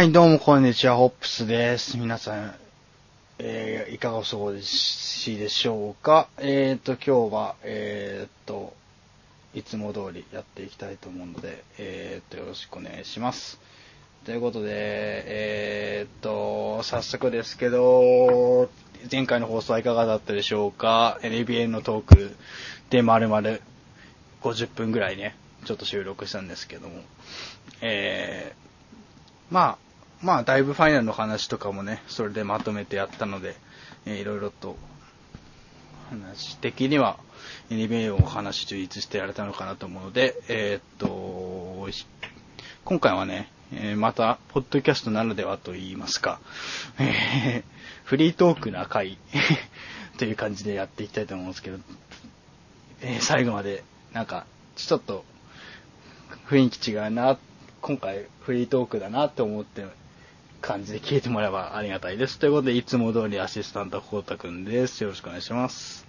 [0.00, 1.98] はい、どうもこんにちは、ホップスです。
[1.98, 2.54] 皆さん、
[3.38, 6.26] えー、いかがお過ごしでしょうか？
[6.38, 8.72] えーと、今日は、えーと、
[9.52, 13.60] いつも通りやっていきたいと思うので、えーと、よろしくお願いします。
[14.24, 18.70] ということで、えーと、早速ですけど、
[19.12, 22.36] 前回の放送はいかがだったでしょうか ?NBA のトーク
[22.88, 23.58] で丸々
[24.40, 27.02] 50分ぐらいね、ちょっと収録したんですけども、
[27.82, 29.89] えー、まあ、
[30.22, 33.56] まあ、だいぶファイナルの話とかもね、それでまとめてやったので、
[34.04, 34.76] えーいろいろと、
[36.10, 37.18] 話的には、
[37.70, 41.88] NBA を話充実してやれたのかなと思うので、えーっと、
[42.84, 46.40] 今回はね、えーまた、ポッドキャストならではと言いますか、
[46.98, 49.18] えーフリートークな回
[50.18, 51.78] という感じでやっていきたいと思うんですけど、
[53.00, 54.44] えー最後まで、なんか、
[54.76, 55.24] ちょっと、
[56.48, 57.38] 雰囲気違うな、
[57.80, 59.86] 今回フリートークだなって思って
[60.60, 62.38] 感じで聞いてもらえばありがたいです。
[62.38, 65.02] ということで、いつも通りアシスタントコウタくんです。
[65.02, 66.06] よろしくお願いします。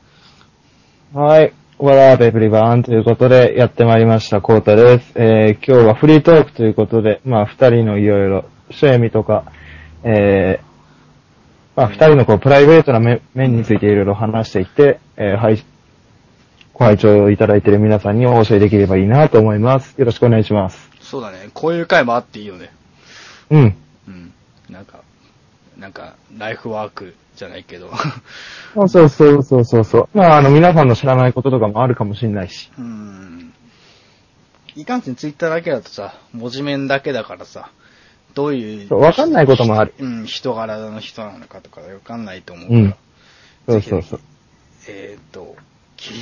[1.13, 1.53] はい。
[1.79, 2.83] What up everyone?
[2.83, 5.13] ということでやってまいりました、コータです。
[5.15, 9.51] えー、今日はフリートークということで、まあ二人のいろいろ、趣味とか、
[10.03, 10.65] えー、
[11.75, 15.63] まあ二人のこう、プライベートな面面についていろいろ話していって、えー、はい、
[16.73, 19.95] ご拝聴いただいている皆さんにお教えできればいいなと思います。
[19.97, 20.89] よろしくお願いします。
[20.99, 21.49] そうだね。
[21.53, 22.71] こういう回もあっていいよね。
[23.49, 23.75] うん。
[24.07, 24.33] うん。
[24.71, 25.01] なんか、
[25.77, 27.91] なんか、ライフワークじゃないけど。
[28.73, 30.17] そうそうそうそうそうそう。
[30.17, 32.71] まああの皆さんの知らないこととかもあるかもしれないし。
[32.77, 33.53] うん。
[34.75, 37.71] いかんせんツイッターだけだとさ、文字面だけだからさ、
[38.33, 39.93] どういう、わかんないこともある。
[39.99, 42.79] うん、人柄の人なのかとかわかんないと思うから。
[42.79, 42.95] うん。
[43.67, 44.21] そうそうそう。
[44.87, 45.55] えーっと、
[45.97, 46.15] 聞い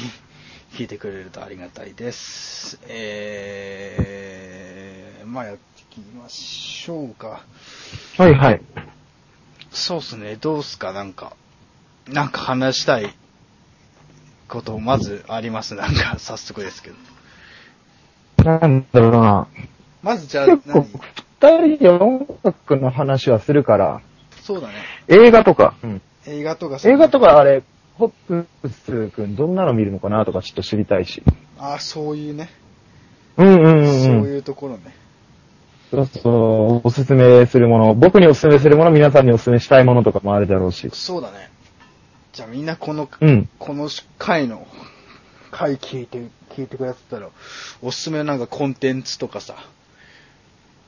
[0.74, 2.80] 聞いてくれるとありがたいです。
[2.88, 5.46] えー、まあ
[6.00, 7.44] きましょうか。
[8.18, 8.62] はいはい。
[9.72, 11.34] そうっすね、どうっすか、なんか。
[12.08, 13.14] なんか話したい
[14.48, 16.96] こと、まずあります、なんか、早速ですけど。
[18.44, 19.48] なんだろうな。
[20.02, 20.88] まずじゃあ、結構
[21.42, 24.02] 何、二人で音楽の話はするから、
[24.42, 24.74] そうだね。
[25.08, 25.76] 映画とか、
[26.26, 27.64] 映画とか映画とかあれ、
[27.96, 31.22] ホップス君どんなの見るのかなとかちょっと知りたいし。
[31.60, 32.50] ああ、そういうね。
[33.38, 34.34] うんうんうんそううん。
[34.34, 34.96] いうところね。
[35.92, 40.90] そうそう、おすすめするもの、僕におすすめするもの、皆さんにおすすめしたいものとかもあるだろうし。
[40.94, 41.50] そうだね。
[42.32, 43.50] じゃあみんなこの、うん。
[43.58, 44.68] この回の、
[45.52, 46.20] 回聞いて、
[46.52, 47.30] 聞いてくださったら、
[47.82, 49.56] おすすめなんかコンテンツとかさ、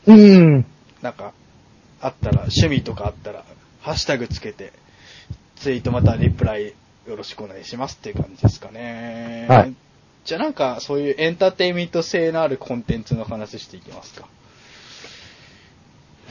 [0.05, 0.65] うん。
[1.01, 1.33] なんか、
[1.99, 3.43] あったら、趣味とかあったら、
[3.81, 4.71] ハッシュタグつけて、
[5.55, 6.73] ツイートまたはリプライ
[7.07, 9.45] よろしくお願いしますっていう感じですかね。
[9.49, 9.73] はい。
[10.25, 14.27] じゃあなんか、そういうエンターテインメント性のあるコンテンツの話していきますか。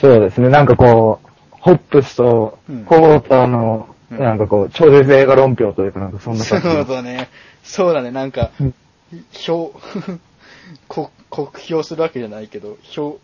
[0.01, 6.91] そうですね、なんかこう、ホップスとうんコータの、うんなんかこう、超絶映画論評というかなんかそんなそう感じ。
[6.91, 7.29] だね。
[7.63, 8.75] そうだね、なんかうん、
[9.49, 9.79] 表、
[10.89, 13.21] こ酷評するわけじゃないけど、表、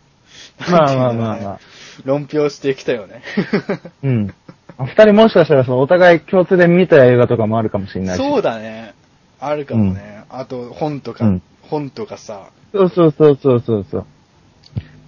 [0.71, 1.59] まあまあまあまあ。
[2.05, 3.21] 論評してきたよね。
[4.03, 4.33] うん。
[4.79, 8.19] 二人もしかしたらそのお互い共通で見た映画とかもあるかもしれないし。
[8.19, 8.93] そうだね。
[9.39, 10.23] あるかもね。
[10.29, 14.05] あと、本とか、うん本とかさ、そうそうそうそうそうそう。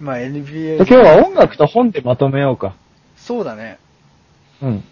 [0.00, 2.74] まあ NBA、今日は音楽と本でまとめようか。
[3.16, 3.78] そうだね。
[4.62, 4.84] うん。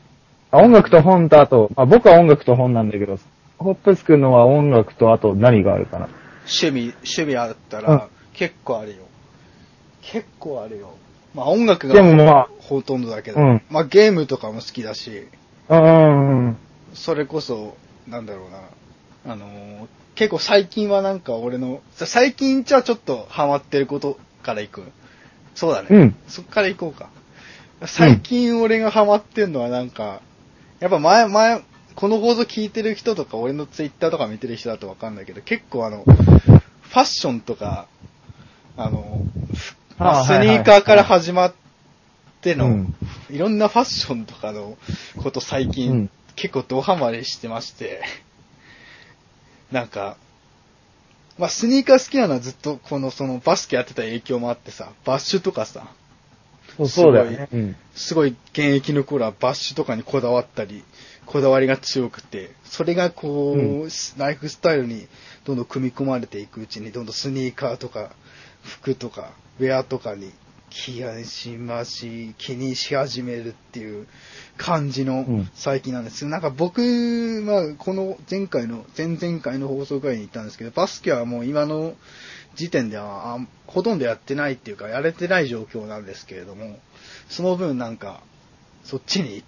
[0.50, 3.18] あ音楽と本とあと、まあ、僕は音楽と本なんだけど、
[3.58, 6.08] ホップス君のは音楽とあと何があるかな？
[6.46, 8.96] 趣味、趣味あったうんら、結構あるよ。
[10.02, 10.94] 結構あるよ。
[11.34, 15.26] まあ音楽がでもまあほとんどだけど、うんまあゲームとかも好きだし、
[15.70, 16.56] うんうんうん。
[16.94, 17.76] それこそ、
[18.06, 24.82] なんだろうな、あのー結構最近はなんか俺の、さ最近じゃちょっとハマってることからいく。
[25.58, 25.88] そうだね。
[25.90, 26.16] うん。
[26.28, 27.10] そっからいこうか。
[27.84, 30.20] 最近俺がハマってんのはなんか、
[30.78, 31.62] やっぱ前、前、
[31.96, 37.88] この放送聞いてる人とか俺のツイッターとか見てる人だとわかんないけど、結構あの、ファッションとか、
[38.76, 39.20] あの、
[39.98, 41.54] ああスニーカーから始まっ
[42.40, 42.94] ての、うん。
[43.28, 44.78] いろんなファッションとかの
[45.16, 46.10] こと最近、うん。
[46.36, 48.00] 結構ドハマりしてまして、
[49.72, 50.18] なんか、
[51.38, 55.88] まあスニーカー好きなのはずっとこのそのバスケやってた影響もあってさ、バッシュとかさ、
[56.76, 57.48] そうそうだよね。
[57.52, 57.76] うん。
[57.94, 60.84] すごい現役の頃はバッシュとかにこだわったり、
[61.26, 65.08] こだわりが強くて、それがこう、うんライフスタイルに
[65.44, 68.10] どんどん組み込まれていくうちに、どんどんスニーカーとか、
[68.62, 70.32] 服とか、ウェアとかに
[70.70, 74.06] 気がしまし、気にし始めるっていう
[74.58, 75.50] 感じのうん。
[75.54, 76.26] 最近なんです。
[76.26, 76.82] なんか僕、
[77.46, 81.94] まあ、この前回の、前々回の放送回に言ったんですけど、バスケはもう今の
[82.56, 86.78] 時点ではあほとんどやってないっていうか、やれてない状況なんですけれども、
[87.30, 88.20] その分なんか、
[88.84, 89.44] そっちに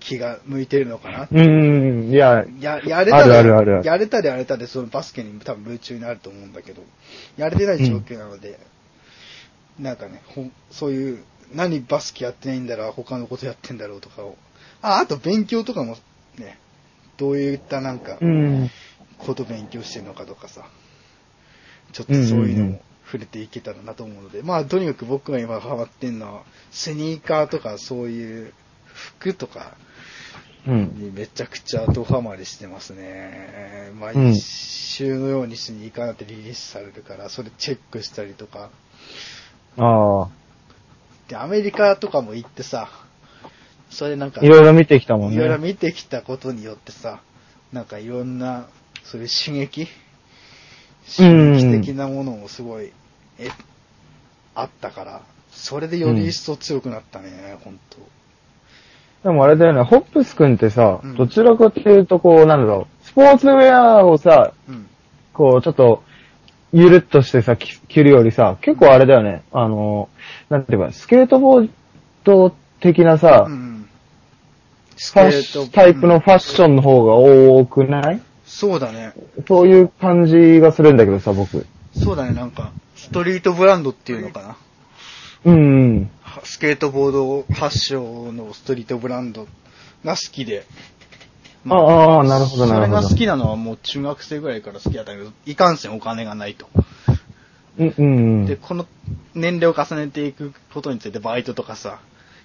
[0.00, 1.34] 気が向いてるのかなう。
[1.34, 6.82] ん、いや、や、やれたら、あるあるあるやれたらやれたで、そのバスケに多分夢中になると思うんだけど、
[7.36, 8.58] やれてない状況なので、
[9.78, 10.22] なんかね、
[10.70, 11.24] そういう、
[11.54, 14.36] 何バスケやってないんだろう、他のことやってんだろうとかを。
[14.82, 15.96] あ、あと勉強とかも
[16.38, 16.58] ね、
[17.16, 18.70] どういったなんかう、ん。
[19.18, 20.68] こと勉強してるのかとかさ、
[21.92, 28.52] ちょっとそういうのも触れていけたらなと思うので、まあとにかく僕が今ハマってんのは、スニーカーとかそういう
[28.84, 29.76] 服とか、
[30.66, 30.94] うん。
[30.96, 33.90] にめちゃくちゃドハマりしてますね。
[33.92, 38.70] うん毎週のようにスニーカーなんてリリースされるから、それチェックしたりとか。
[39.76, 40.28] ああ。
[41.28, 42.88] で、アメリカとかも行ってさ、
[43.90, 45.68] それなんか、いろいろ見てきたもんいろいろね。
[45.68, 47.20] 見てきたことによってさ、
[47.72, 48.68] なんかいろんな、
[49.04, 49.88] そういう刺激
[51.06, 52.92] 刺激的なものもすごい、
[53.38, 53.48] え、
[54.54, 57.98] あったから、それでより一層強くなったね、本当
[59.28, 64.86] でもあれだよね、ホップス君ってさうん、どちらかっていうとこう、なんだろう、スポーツウェアをさ、うん。
[65.32, 66.02] こう、ちょっと、
[66.72, 70.08] ゆるっとしてさ、き着るよりさ、結構あれだよね、あの、
[70.50, 71.70] なんていうか、スケートボー
[72.24, 73.88] ド的なさ、うんうん。
[74.96, 78.20] スファッションタイプのファッションの方が多くない？
[78.44, 79.12] そうだね。
[79.46, 81.66] そういう感じがするんだけどさ、僕。
[81.94, 84.56] そうだね、なんか、ストリートブランドっていうのかな。
[85.44, 85.58] うんう
[86.00, 86.10] ん。
[86.22, 89.46] はスケートボード発祥のストリートブランド
[90.04, 90.64] が好きで。
[91.68, 93.02] ああああ、なるほどなるほど。
[93.02, 96.68] それが好きなのはもう中学生ぐらいから好きだったけど、いかんせんお金がないと。
[97.78, 98.60] うんうんで、うん。
[98.60, 98.86] この
[99.34, 102.00] 年齢を重ねていくことについてバイトとかさ、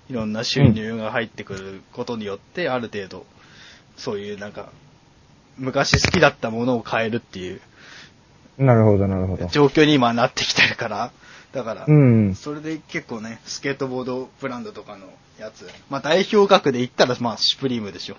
[0.09, 3.25] いろんな収入が入ってくることによって、ある程度、
[3.95, 4.69] そういうなんか、
[5.57, 7.61] 昔好きだったものを変えるっていう
[8.57, 9.47] なるほどなるほど。
[9.47, 11.11] 状況に今なってきてるから、
[11.51, 12.35] だから、うん。
[12.35, 15.07] それで結構ね、スケートボードブランドとかの
[15.39, 18.17] やつ、まあ代表格で言ったら、まあシュプリームでしょ。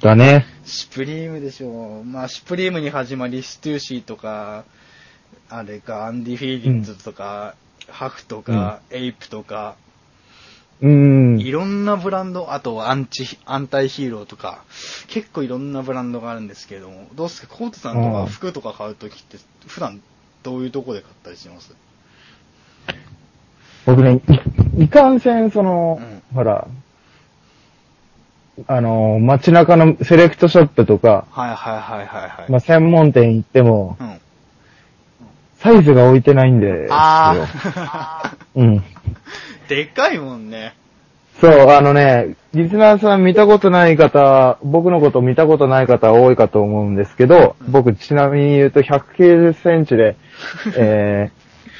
[0.00, 0.46] だね。
[0.64, 2.02] シュプリームでしょ。
[2.04, 4.64] まあシュプリームに始まり、ストゥーシーとか、
[5.48, 7.54] あれか、アンディフィーテッドとか、
[7.88, 9.76] ハフとか、エイプとか、
[10.82, 11.40] うん。
[11.40, 14.64] いろんなブランド、あとアンチ、アンタイヒーローとか、
[15.08, 20.02] 結構いろんなブランドがあるんですけれども、どうすか、コートさんとうんか服とか買うときって、普段
[20.42, 21.74] どういうとこで買ったりします？
[23.86, 24.20] 僕ね、
[24.76, 26.68] いいかんせん、その、うんほら、
[28.66, 32.50] あの、街中のセレクトショップとか、はいはいはいはいはい。
[32.50, 34.20] まあ、専門店行っても、うん。
[35.58, 36.94] サイズが置いてないんですよ。
[36.94, 38.36] ああ。
[38.54, 38.82] うん。
[39.68, 40.74] でかいもんね。
[41.40, 50.16] そう、あのね、リスナーさん見たことない方、僕のこと見たことない方多いかと思うんですけど、うん僕ちなみに言うと190センチで、
[50.76, 51.30] え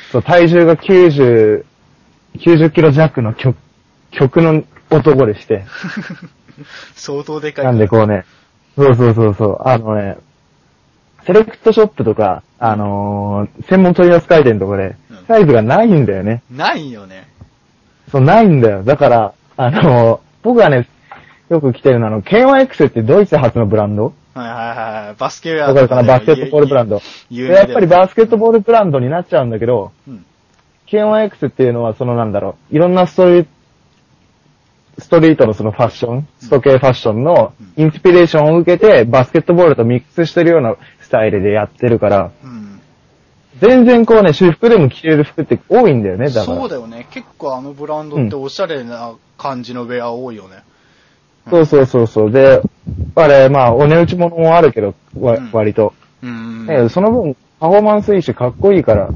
[0.09, 1.65] ー、そう、体重が90、
[2.37, 3.57] 90キロ弱の曲、
[4.11, 5.65] 曲の男でして、
[6.95, 7.65] 相当でかい。
[7.65, 8.25] なんでこうね、
[8.77, 10.17] そうそうそうそう、あのね、
[11.25, 16.43] セレクトショップとか、あのー専門取扱店とかでうん、サイズがないんだよね。
[16.51, 17.27] ないよね。
[18.11, 18.85] そう、ないんだよ。
[18.85, 20.89] だから、あのー僕がね、
[21.49, 24.13] よく着てるのは、あの、K1X ってドイツ発のブランド？
[24.35, 25.15] はいはいはい。
[25.19, 26.03] バスケウェアわかるかな？
[26.05, 27.01] バスケットボールブランド。
[27.31, 30.25] でやっぱりバスケットボールブランドになっちゃうんだけど、うん。
[30.89, 33.49] K1X っていうのはそのなんだろう、いろんなストリート、
[34.99, 42.81] ストリートのそのファッション、スト系ファッションのインスピレーションを受けて、バスケットボールとミックスしてるようなスタイルでやってるから、うん。
[43.61, 46.45] 全然こうね、私服でも着れる服って多いんだよね、だから。
[46.45, 47.07] そうだよね。
[47.11, 50.63] 結構あのブランドっておしゃれな感じのウェア多いよね。
[51.51, 52.31] そうそうそうそう。
[52.31, 52.61] で、
[53.15, 54.95] あれ、まあ、お値打ち物もあるけど、
[55.53, 55.95] 割と。
[56.23, 56.67] うん。
[56.67, 59.11] ねその分、パフォーマンスいいし、かっこいいから。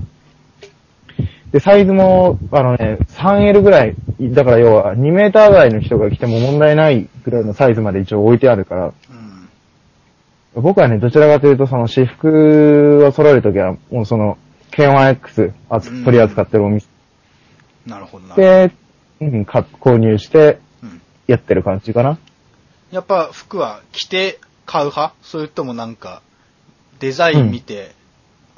[1.52, 8.90] で、サイズも、あのね、3L ぐらい、だから要は、2メーター台の人が来ても問題ないぐらいのサイズまで一応置いてあるから、う
[10.60, 10.62] ん。
[10.62, 14.38] 僕はね、どちらかというと、その、私服を揃えるときは、もうその、
[14.70, 16.86] K1X 扱取り扱ってるお店
[17.84, 18.36] なるほどな。
[18.36, 18.72] るで、
[19.20, 21.02] うん、か購入して、うん。
[21.26, 22.18] やってる感じかな。
[22.92, 25.14] やっぱ服は着て買う派？
[25.22, 26.22] それともなんか、
[27.00, 27.92] デザイン見て、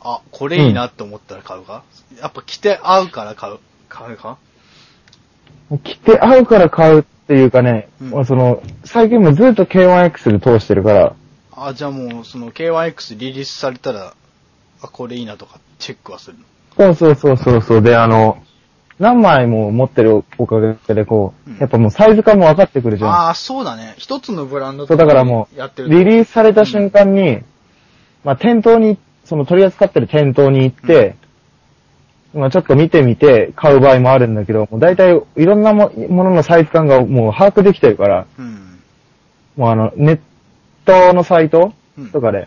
[0.05, 1.85] あ、これいいなって思ったら買うか、
[2.21, 4.39] やっぱ着て合うから買う、買うか？
[5.85, 11.15] 着て合うから買うっていうかね、うんまあその、最近もずっと K1X で通してるから、
[11.55, 14.15] あ、じゃあもうその K1X リリースされたら、
[14.83, 16.45] あ、これいいなとかチェックはするの？
[16.77, 17.83] そうそうそうそうそう。
[17.83, 18.43] で、あの、
[18.99, 23.11] 何枚も持ってるおかげで、こうんう、やっぱもうサイズ感も分かってくるじゃん。
[23.11, 23.95] ああ、そうだね。
[23.99, 25.57] 一つのブランドそう、だからもう、
[25.89, 27.41] リリースされた瞬間に、
[28.25, 29.01] まあ、店頭に、そ
[29.33, 31.17] その取り扱ってる店頭に行って、
[32.35, 38.79] まあちょっと見てみて買う場合もあるんだけど、もう大体いろんなももののサイズ感がもう把握できてるから、うん。
[39.57, 40.21] もうあの、ネッ
[40.85, 42.47] トのサイトうんとかで、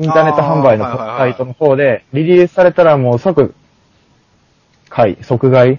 [0.00, 3.54] インターネット販売のサイトの方で、リリースされたらもう即、
[4.88, 5.78] 買い、即買い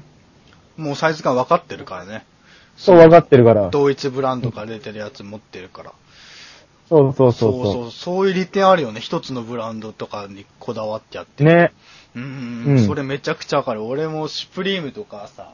[0.77, 2.23] もうサイズ感分かってるからね。
[2.77, 3.69] そう分かってるから。
[3.69, 5.91] 同一ブランドから出てるやつ持ってるから。
[6.91, 8.99] そうそうそそううそそう、そういう利点あるよね。
[8.99, 11.47] 一つのブランドとかにこだわってやってう。
[11.47, 11.71] ね。
[12.13, 13.83] うん、うんそれめちゃくちゃわかる。
[13.85, 15.53] 俺もシュプリームとかさ、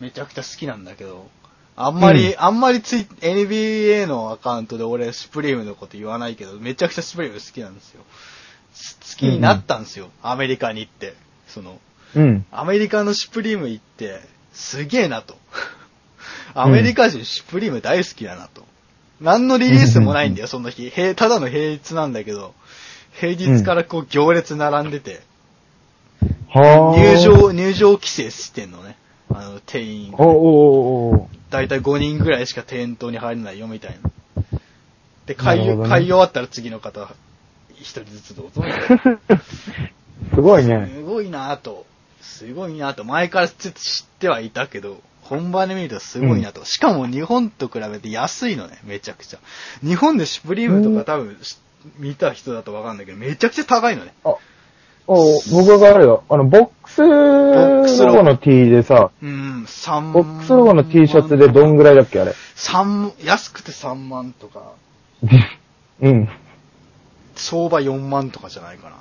[0.00, 1.28] めちゃくちゃ好きなんだけど、
[1.76, 8.02] あんまり、うんあんまりツイ NBA のアカウントで俺シュプリームのこと言わないけど、めちゃくちゃシュプリーム好きなんですよ。
[8.74, 10.10] す好きになったんですよ。
[10.22, 11.14] アメリカに行って。
[11.48, 11.78] その、
[12.14, 12.44] うん。
[12.50, 14.20] アメリカのシュプリーム行って、
[14.52, 15.38] すげえなと。
[16.52, 18.64] アメリカ人シュプリーム大好きだなと。
[19.20, 20.88] 何のリリースもないんだよ、その日。
[20.90, 22.54] 平ただの平日なんだけど、
[23.12, 25.20] 平日からこう行列並んでて、
[26.48, 26.98] はあ。
[26.98, 28.96] 入場、入場規制してんのね。
[29.32, 34.10] あの、店員がおおおおだいたい5人ぐらいしか店頭に入れないよ、みたいな。
[35.26, 37.08] で、買い、なるほどね買い終わったら次の方、
[37.74, 38.64] 一人ずつどうぞ。
[40.34, 40.90] すごいね。
[40.94, 41.86] すごいなぁと。
[42.20, 43.04] すごいなぁと。
[43.04, 43.72] 前から知っ
[44.18, 46.64] てはいたけど、本番で見るとすごいなと。
[46.64, 49.38] しかも日本と比べて安いのね、めちゃくちゃ。
[49.80, 51.56] 日本でシュプリームとか多分し
[51.98, 54.12] 見た人だとわかんないけど、めちゃくちゃ高いのね。
[54.24, 54.34] あ、
[55.06, 56.24] お僕があるよ。
[56.28, 62.34] あの、ボックスックスロゴロゴの T でさ、うん、3ボックスロゴの T シャツでどんぐらいだっけ、あれ？
[62.56, 64.72] 三安くて3万とか、
[66.02, 66.28] うん。
[67.36, 68.96] 相場4万とかじゃないかな。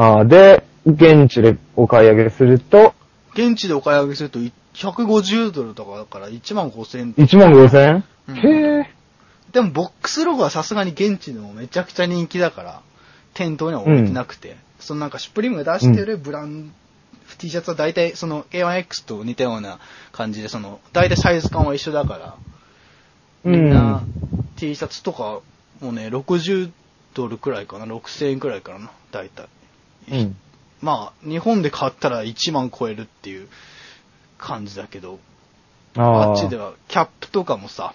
[0.00, 2.94] ああ、で、現地でお買い上げすると、
[3.34, 4.38] 現地でお買い上げすると
[4.78, 7.12] 150ドルとかだから1万5千。
[7.14, 8.04] 1万5千？
[8.28, 8.36] うん。
[8.36, 8.90] へえ。
[9.52, 12.82] でもボックスロゴはさすがに現地でもめちゃくちゃ人気だから、
[13.34, 16.74] 店頭には置いてなくて、そのなんかシュプリームが出してるブランド、
[17.38, 19.80] T シャツは大体その A1X と似たような
[20.12, 22.36] 感じで、その大体サイズ感は一緒だから、
[23.44, 24.02] みんな
[24.56, 25.40] T シャツとか
[25.80, 26.70] もうね、60
[27.14, 29.48] ドルくらいかな、6000円くらいかな、大体。
[30.10, 30.36] うん。
[30.80, 33.48] まあ、日本で買ったら1万超えるっていう
[34.38, 35.18] 感じだけど、
[35.96, 37.94] あああっちではキャップとかもさ、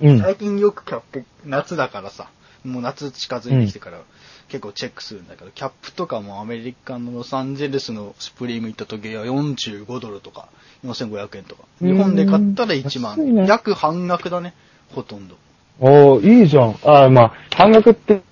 [0.00, 0.20] うん。
[0.20, 2.30] 最近よくキャップ、夏だからさ、
[2.64, 4.00] もう夏近づいてきてから
[4.48, 10.48] 結構チェックするんだけど、キャップとかもアメリカのロサンゼルスのスプリーム行った時は45ドルとか、
[10.84, 11.64] 4500円とか。
[11.82, 13.34] うん日本で買ったら1万。
[13.34, 14.54] ね約半額だね、
[14.94, 15.36] ほとんど。
[15.80, 16.76] おーいいじゃん。
[16.84, 18.22] ああ、まあ、半額って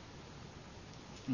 [1.29, 1.33] う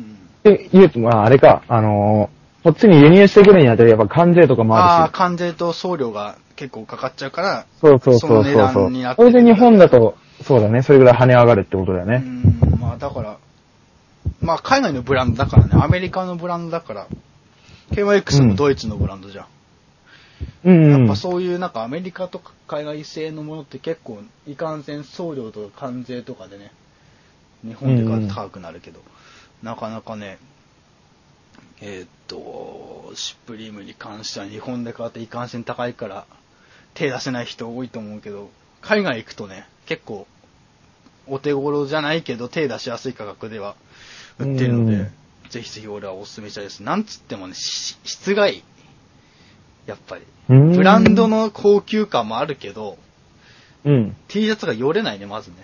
[0.51, 0.69] ん。
[0.73, 5.17] 言うと、まあ、あれか、あのーこっちに輸入してくるにあたり、やっぱ関税とかもああ、あるし。
[5.17, 8.83] 関税と送料が結構かかっちゃうから、そうそうそうその値そうそう。
[8.85, 12.19] 段になってるそれで日本だと、そうだね、それぐらい跳ね上がるってことだようね。
[12.19, 13.39] ん、まあだから、
[14.41, 17.07] まあ海外のブランドだからね、アメリカのブランドだから、
[17.91, 19.47] KYX もドイツのブランドじゃん。
[20.65, 21.01] うん、うん。
[21.01, 26.71] やっぱそういうなんかアメリカとか海外製のものって結構いかんせん送料とか関税とかでね、
[27.65, 29.01] 日本で買うと高くなるけど、
[29.63, 30.39] なかなかね、
[31.85, 36.27] えーっと、シュプリームに関しては日本で買うといかんせん高いから
[36.95, 40.29] 手出せない人多いと思うけど、海外行くとね、結構
[41.27, 43.75] お手頃じゃないけど手出しやすい価格では
[44.39, 45.13] 売ってるので、うん
[45.51, 46.81] ぜひぜひ俺はお勧めしたいです。
[46.81, 48.63] なんつってもね、し質がいい。
[49.85, 50.23] やっぱり。
[50.49, 52.97] うんブランドの高級感もあるけど、
[53.85, 54.17] うん。
[54.29, 55.57] T シャツがよれないね、まずね。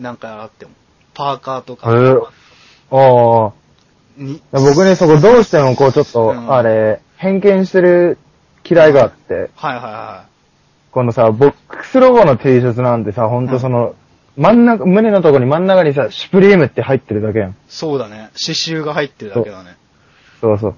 [0.00, 0.72] 何回洗っても。
[1.12, 2.96] パーカーとへかえ。
[2.96, 3.63] ああ。
[4.16, 4.42] に。
[4.52, 8.18] 僕ね、そこどうしてもこうちょっと、うんあれ、偏見してる
[8.68, 10.26] 嫌いがあって、はいはいは
[10.90, 13.94] このさ、ボックスロゴの T シャツなんてさ、ほんとその、
[14.36, 17.50] 真ん中、胸のとこに真ん中にさ、シュプリームって入ってるだけやん。
[17.50, 17.54] い。
[17.68, 18.30] そうだね。
[18.40, 19.76] 刺繍が入ってるだけだね。
[20.40, 20.74] そうそう。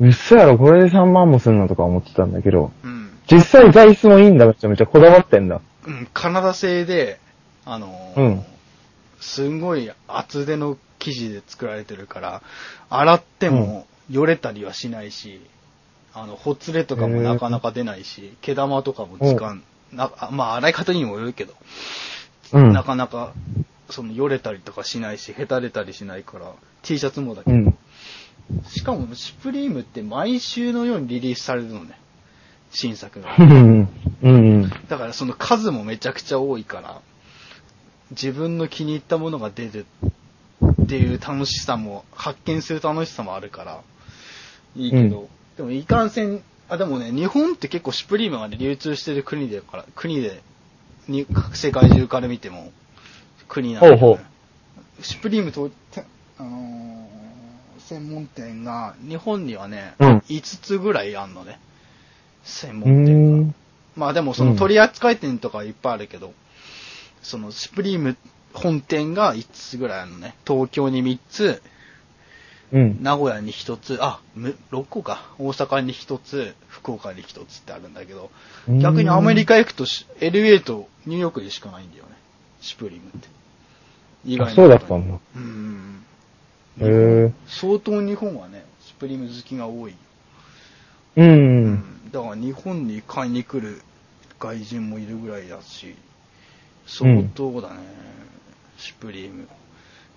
[0.00, 3.10] うっそやろ、これで3万もすんのとか思ってたんだけど、うん。
[3.30, 5.60] 実際材質もいいんだ、めちゃめちゃこだわってんだ。
[5.86, 7.18] うん、カナダ製で、
[7.64, 8.44] あのーうん
[9.20, 12.42] すんごい厚手の生地で作られてるから、
[12.90, 15.40] 洗ってもよれたりはしないし、
[16.14, 19.62] あの、ほつれとかもなかなか出ないし、毛玉とかも時間、
[19.92, 21.54] なあまあ洗い方にもよるけど、
[22.52, 22.72] うん。
[22.72, 23.32] なかなか、
[23.90, 26.52] その、よれたりとかしないし、へたれたりしないから、
[26.82, 27.78] T シャツもだけど、うん。
[28.68, 31.98] しかも、シュプリームって毎週のようにリリースされるのね。
[32.70, 33.42] 新作が う。
[33.42, 33.88] ん。
[34.22, 34.70] うん。
[34.88, 37.00] だからその数もめちゃくちゃ多いから、
[38.10, 39.86] 自分の気に入ったものが出る
[40.88, 43.82] っていう楽しさも、発見する楽しさもあるから、
[44.74, 45.28] いいけど、
[45.58, 50.40] でもいかんせん、あ、でもね、日本って結構シュプリームがね、流通してる国でから、国で、
[51.06, 52.72] に、世界中から見ても、
[53.48, 54.20] 国なんだよねほうほ
[55.02, 56.04] シュプリームと、て
[56.38, 57.08] あのー
[57.80, 61.58] 専門店が、日本にはね、うん5つぐらいあんのね。
[62.44, 63.38] 専う門店が。
[63.46, 63.54] ん。
[63.94, 66.32] まあでもその取り扱い店とかいっぱいあるけど、
[67.22, 68.16] そのシュプリーム
[68.58, 70.34] 本店が5つぐらいあるのね。
[70.46, 71.62] 東京に3つ、
[72.72, 73.02] うん。
[73.02, 75.22] 名古屋に1つ、あ、む6個か。
[75.38, 78.30] 大阪に1つ、福岡に1つってあるんだけど、
[78.68, 82.10] 逆にアメリカ行くとし LA とニューヨークでしかないんだよね。
[82.60, 83.28] シュプリームって。
[84.24, 85.18] 意あそうだったんだ。
[85.36, 86.04] うん。
[86.80, 87.32] へえ。
[87.46, 89.92] 相当日本はね、シュプリーム好きが多い。
[89.92, 89.96] う。。
[91.16, 93.82] うんだから日本に買いに来る
[94.38, 95.94] 外人もいるぐらいだし、
[96.86, 97.76] 相当だね、
[98.78, 99.46] シュプリーム。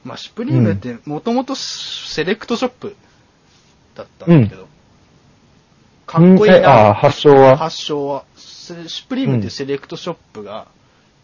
[0.03, 2.95] まあ、シュプリームってもともとセレクトショップ
[3.95, 4.67] だったんだけど、
[6.07, 7.57] かっこいいえあ発祥は？
[7.57, 8.23] 発祥は。
[8.35, 10.67] セシュプリームってセレクトショップが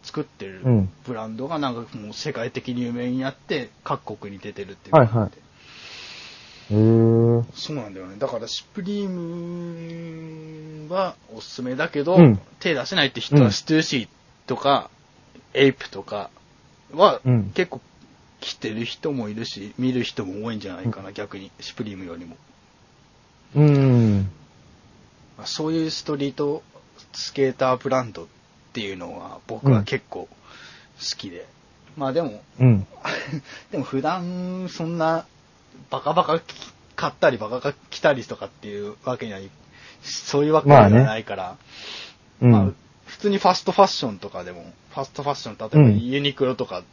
[0.04, 0.90] 作ってるうん。
[1.06, 5.32] ブランドがなんかもう世界的に有名になって各国に出てるっていう感じではいはい。
[6.70, 7.46] へー。
[7.54, 8.18] そうなんだよね。
[8.18, 12.40] だから、シュプリームはおすすめだけど、うん。
[12.60, 13.52] 手出せないって人は、うん。
[13.52, 14.08] ストゥーシー
[14.48, 14.90] とか、
[15.54, 16.30] エイプとか
[16.94, 17.82] は、うん結構
[18.40, 22.38] 来てる人もいるし、見る人も多いんじゃないかな、逆に、シュプリームよりも。
[23.56, 24.30] うん。
[25.38, 26.64] まあそういうストリート
[27.14, 28.28] スケーターブランドっ
[28.74, 30.30] ていうのは、僕は結構好
[31.18, 31.48] きで。
[31.96, 32.88] まあでも、うん。
[33.72, 35.26] でも普段そんな
[35.90, 36.40] バカバカ
[36.96, 39.50] 買ったりバカバカ着たりとかっていうわけにはい、
[40.04, 41.58] そういうわけにはないから、
[42.42, 42.52] うん。
[42.52, 42.72] まあ
[43.18, 46.84] 普通にファストファッションとかでも、ファストファッション、例えばうんユニクロとか、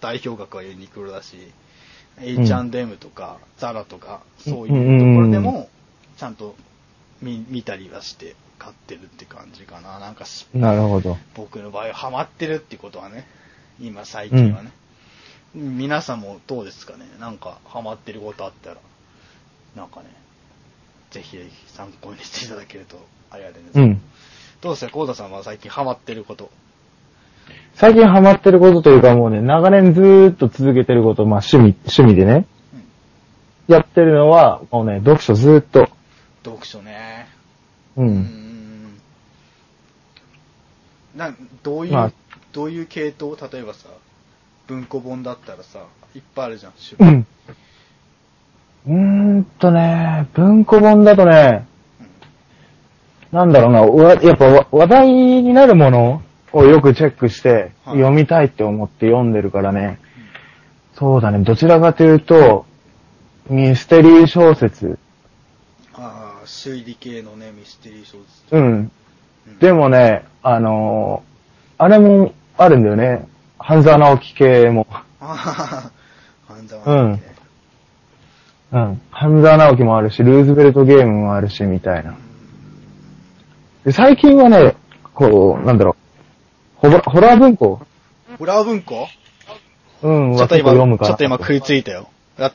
[0.00, 1.36] 代表格はユニクロだし、
[2.20, 5.68] H&M とか、ザラとか、そういうところでも、
[6.16, 6.56] ちゃんと
[7.20, 9.98] 見見たりはして買ってるって感じかな。
[9.98, 11.16] なんかしなるほど。
[11.34, 13.26] 僕の場合ハマってるってことはね、
[13.80, 14.72] 今最近はね。
[15.54, 17.06] 皆さんもどうですかね？
[17.20, 18.76] なんかハマってることあったら、
[19.76, 20.06] なんかね、
[21.10, 23.78] ぜひぜひ参考にしていただけるとありがたいです。
[23.78, 24.00] うん。
[24.60, 26.50] どうですかコーダさんは最近ハマってること。
[27.74, 32.46] 最近ハマってることというかもうね、長年ずーっと続けてること、まあ趣味、趣味でね、
[33.68, 35.88] やってるのは、もうね、読書ずーっと。
[36.44, 37.28] 読書ね。
[37.96, 38.02] う。
[38.02, 38.98] うんん。
[41.14, 42.12] な、どういう、まあ
[42.52, 43.36] どういう系統？
[43.52, 43.88] 例えばさ、
[44.66, 45.80] 文庫本だったらさ、
[46.16, 47.26] いっぱいあるじゃん、種類うん。
[48.88, 51.66] うーんとね、文庫本だとね、
[53.32, 59.98] なんだろうな、わやっぱわ話題になるものをよくチェックしてはい読みたいって思って読んでるからね。
[60.94, 62.66] そうだね、どちらかというと、
[63.48, 64.98] ミステリー小説。
[65.94, 68.56] ああ、推理系のね、ミステリー小説。
[68.56, 68.62] うん。
[68.62, 68.92] うん
[69.60, 71.28] でもね、あのー
[71.80, 73.26] あれもあるんだよね。
[73.58, 74.86] 半沢直樹系も。
[75.20, 75.92] 半
[76.68, 77.34] 沢うん直樹ね
[78.72, 79.00] うん。
[79.10, 82.16] 半沢直樹もあるし、ルーズベルトゲームもあるし、みたいな。
[83.84, 84.76] で最近はね、
[85.14, 85.96] こう、なんだろ
[86.82, 87.80] う、ホラホラー文庫
[88.38, 89.08] ホラー文庫？
[90.02, 90.72] うん、ちょっと今。
[90.72, 92.08] ちょっと今食いついたよ。
[92.38, 92.52] あ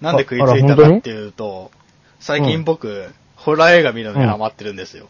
[0.00, 1.70] なんで食いついたかっていうと、
[2.18, 5.06] 最近僕、ホラー映画見るのにハマってるんですよ。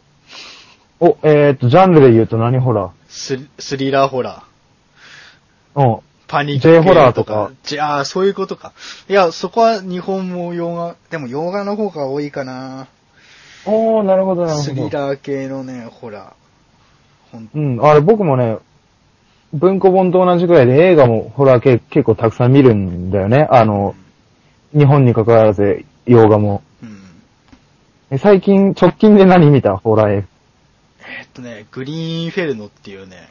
[1.00, 5.80] お、えっ、と、ジャンルで言うと何ホラスリスリラーホラー。
[5.80, 6.00] ーうん。
[6.28, 7.52] パニック J ホラーとか。
[7.62, 8.72] じゃあ、そういうことか。
[9.08, 12.88] いや、そこは日本も洋画、でも洋画の方が多いかな。
[13.66, 14.62] おー、なるほど、なるほど。
[14.62, 17.48] スリラー系のね、ホラー。
[17.54, 18.58] うん、あれ僕もね、
[19.52, 23.46] 文庫本と同じくらいで映画もホラー系結構たくさん見るんだよね。
[23.50, 23.94] あの、
[24.72, 26.62] 日本に関わらず洋画も。
[26.82, 26.98] うん。
[28.10, 29.76] え最近、直近で何見た？
[29.76, 30.24] ホラー映
[31.18, 33.28] えっとね、グリーンフェルノっていうね、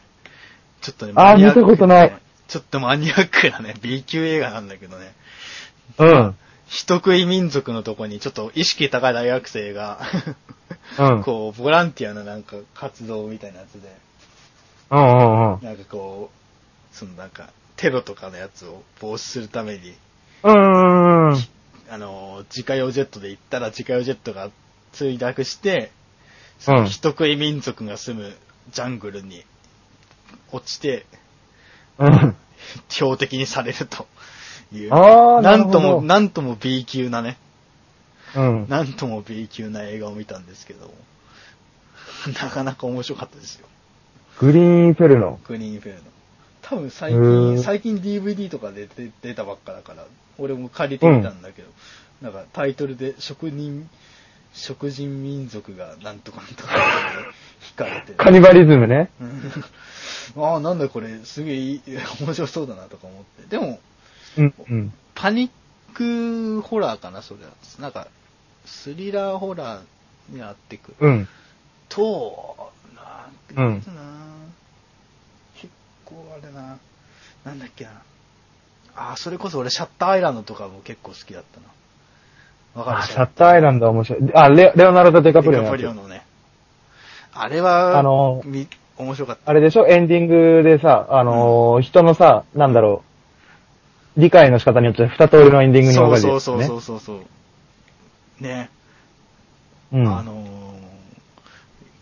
[0.82, 2.18] ちょっとね、マニアック見たことないね
[2.48, 5.14] ちょっとマニアックなね、B 級映画なんだけどね、
[5.98, 6.06] 画。
[6.06, 6.36] うん。
[6.68, 10.02] 人食い民族のとこにちょっと意識高い大学生が、
[11.00, 11.24] うん。
[11.24, 13.96] こう、ボランティアのなんか活動みたいなやつで、
[14.92, 15.64] うんうんうん。
[15.64, 19.94] なんかこう、そのなんか、テロとかのやつを防止するために、
[20.44, 21.38] うんうんうん。
[21.90, 24.50] あの、自家用ジェットで行ったら自家用ジェットが
[24.94, 25.92] 墜落して、
[26.60, 28.34] その人食い民族が住む
[28.72, 29.44] ジャングルに
[30.52, 31.06] 落ちて、
[32.00, 32.36] うん。
[32.90, 34.08] 標的にされると
[34.74, 34.94] いう。
[34.94, 37.38] あーなんとも、なんとも B 級なね、
[38.36, 38.66] うん。
[38.70, 40.94] なんとも B 級な映画を見たんですけど、
[42.42, 43.68] なかなか面白かったですよ。
[44.40, 45.40] グリーンフェルノ。
[45.48, 46.02] グリーンフェルノ。
[46.62, 50.06] 多分最へ近、ー最近 DVD とかで出出たばっかだから、
[50.38, 51.70] 俺も借りてみたんだけど、
[52.22, 53.90] なんかタイトルで職人、
[54.54, 56.74] 食人民族がなんとかなんとか
[57.76, 58.14] 惹かれて。
[58.14, 59.10] カニバリズムね。
[59.22, 59.64] うん
[60.38, 61.80] ああ、なんだこれ、すげえ
[62.20, 63.48] 面白そうだなとか思って。
[63.48, 63.80] でも、
[64.38, 64.54] うん。
[64.70, 64.94] うん。
[65.16, 65.52] パニッ
[65.94, 67.52] クホラーかな、それは。
[67.80, 68.08] なんか、
[68.66, 70.94] スリラーホラーになってく。
[71.00, 71.28] うん。
[71.90, 72.72] と、
[73.56, 74.02] なんうんていうのかな、
[75.56, 75.74] 結
[76.06, 76.78] 構あれな、
[77.46, 77.92] なんだっけな。
[78.96, 81.66] あー、それこそ俺シャッターアイランドとかも結構好きだったな。
[82.82, 84.34] わかるあシャッターアイランドは面白い。
[84.34, 86.26] あ、レレオナルド・デカプリオデカのやつプリオのね。
[87.34, 88.68] あれは、あのみ
[88.98, 89.52] 面白かった。
[89.52, 89.86] あれでしょ？
[89.88, 93.15] エンディングでさ、あのー人のさ、なんだろう、
[94.18, 96.66] 理解の仕方によって二通りのエンディングに分かれてる、そうね。
[96.66, 97.24] そうそうそうそ
[98.40, 98.44] う。
[98.44, 98.70] ね。
[99.92, 100.08] うん。
[100.08, 100.46] あのー、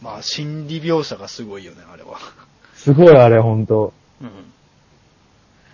[0.02, 2.17] まあ、心理描写がすごいよね、あれは。
[2.76, 3.93] すごいあれ、ほんと。
[4.21, 4.30] うん。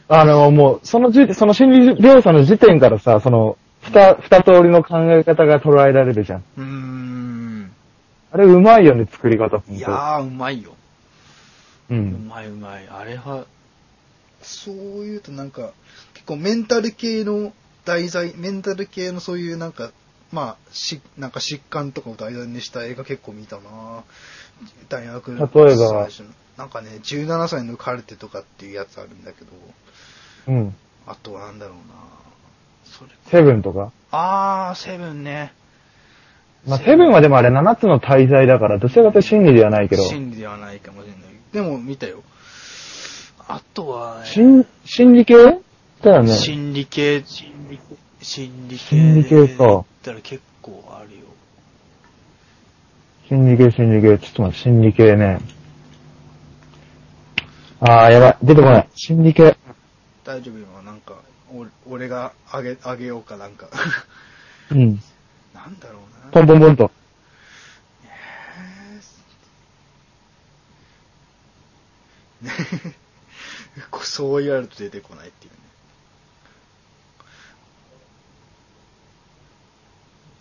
[0.08, 6.44] あの、もう、そのじ、その心理描写の時点からさ、その、二、二通りの考え方が捉えられるじゃん。
[6.58, 7.72] うーん。
[8.32, 9.62] あれ、うまいよね、作り方。
[9.70, 10.72] いやー、うまいよ。
[11.90, 11.94] う。
[11.96, 12.88] うんまいうまい。
[12.88, 13.46] あれは、
[14.42, 15.72] そう言うとなんか、
[16.20, 17.54] 結構メンタル系の
[17.86, 19.92] 題材、メンタル系のそういうなんか、
[20.32, 24.04] まあ、し、なんか疾患とかを題材にした映画結構見たな
[24.90, 26.08] 大学の例えば？
[26.58, 29.52] なんかね、17歳のカルテとかっていうやつあるんだけど、
[30.50, 30.76] うん。
[31.08, 31.94] あとはなんだろうな
[32.84, 33.12] それ。
[33.32, 33.94] セブンとか？
[34.12, 35.54] あー、セブンね。
[36.68, 41.22] まあ、セブンはでもあれ7つの大罪だから、どちらかというと心理ではないけど、心理ではないかもしれない。
[41.54, 42.22] でも見たよ。
[43.48, 45.36] あとは、ね、心、心理系？
[46.02, 46.34] だよね。
[46.34, 47.80] 心理系、心理
[48.22, 48.86] 心理系。
[48.86, 51.26] 心理系かだったら結構あるよ。
[53.28, 54.18] 心理系、心理系。
[54.18, 55.40] ちょっと待って、心理系ね。
[57.82, 58.38] あー、やばい。
[58.44, 58.90] 出てこない。
[58.96, 59.58] 心理系。
[60.24, 61.16] 大丈夫今なんか、
[61.52, 63.70] お俺があげ、あげようかなんか。
[64.72, 65.00] うん。
[65.54, 66.32] なんだろうな。
[66.32, 66.92] ポンポンポンと。
[74.04, 75.69] そう言われると出てこないっていうね。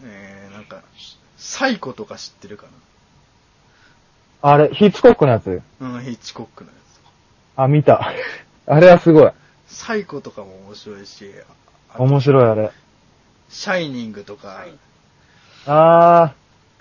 [0.05, 0.83] えー、なんか、
[1.37, 2.67] サイコとか知ってるか
[4.43, 5.63] あれ、ヒッチコックのやつ？
[5.81, 7.01] なうん、ヒッチコックのやつ。
[7.57, 8.13] あ、見た。
[8.67, 9.31] あれはすごい。
[9.67, 11.31] サイコとかも面白いし、
[11.95, 12.71] あ面白いあれ。
[13.49, 14.65] シャイニングとか、
[15.67, 16.35] あ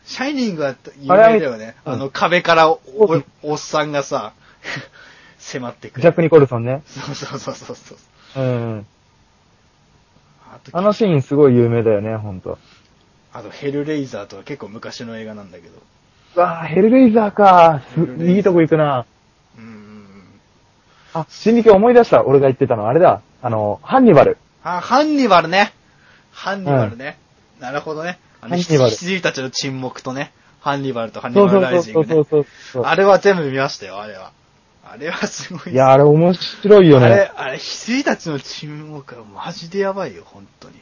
[0.05, 1.75] シャイニングは有名だよね。
[1.85, 4.33] うんあの壁からおうんおおっさんがさ、
[5.39, 6.01] 迫ってくー、る。
[6.01, 6.83] ジャック・ニコルソンね。
[6.85, 8.41] そうそうそうそうそう。
[8.41, 8.87] うん。
[10.73, 12.57] あのシーンすごい有名だよね、ほんと。
[13.37, 15.79] あとヘルレイザーとか結構昔の映画なんだけど。
[16.35, 19.05] うわーヘルレイザーかーすいいとこ行くな。
[19.55, 20.07] うーん。
[21.13, 22.25] あ、心理系思い出した。
[22.25, 22.87] 俺が言ってたの。
[22.87, 23.21] あれだ。
[23.43, 24.39] あの、ハンニバル。
[24.63, 25.71] あ、ハンニバルね。
[26.31, 27.19] ハンニバルね。
[27.59, 28.17] なるほどね。
[28.41, 30.31] あの、ハンニバル羊たちの沈黙とね。
[30.61, 32.43] ハンニバルとハンニバルライジングねそうそう。
[32.43, 32.83] そうそう。
[32.85, 34.31] あれは全部見ましたよ、あれは。
[34.83, 35.73] あれはすごい。
[35.73, 40.75] いや、あれ面白いよあれね。、あれ、羊たちの沈黙はマジでやばいよ、本当に。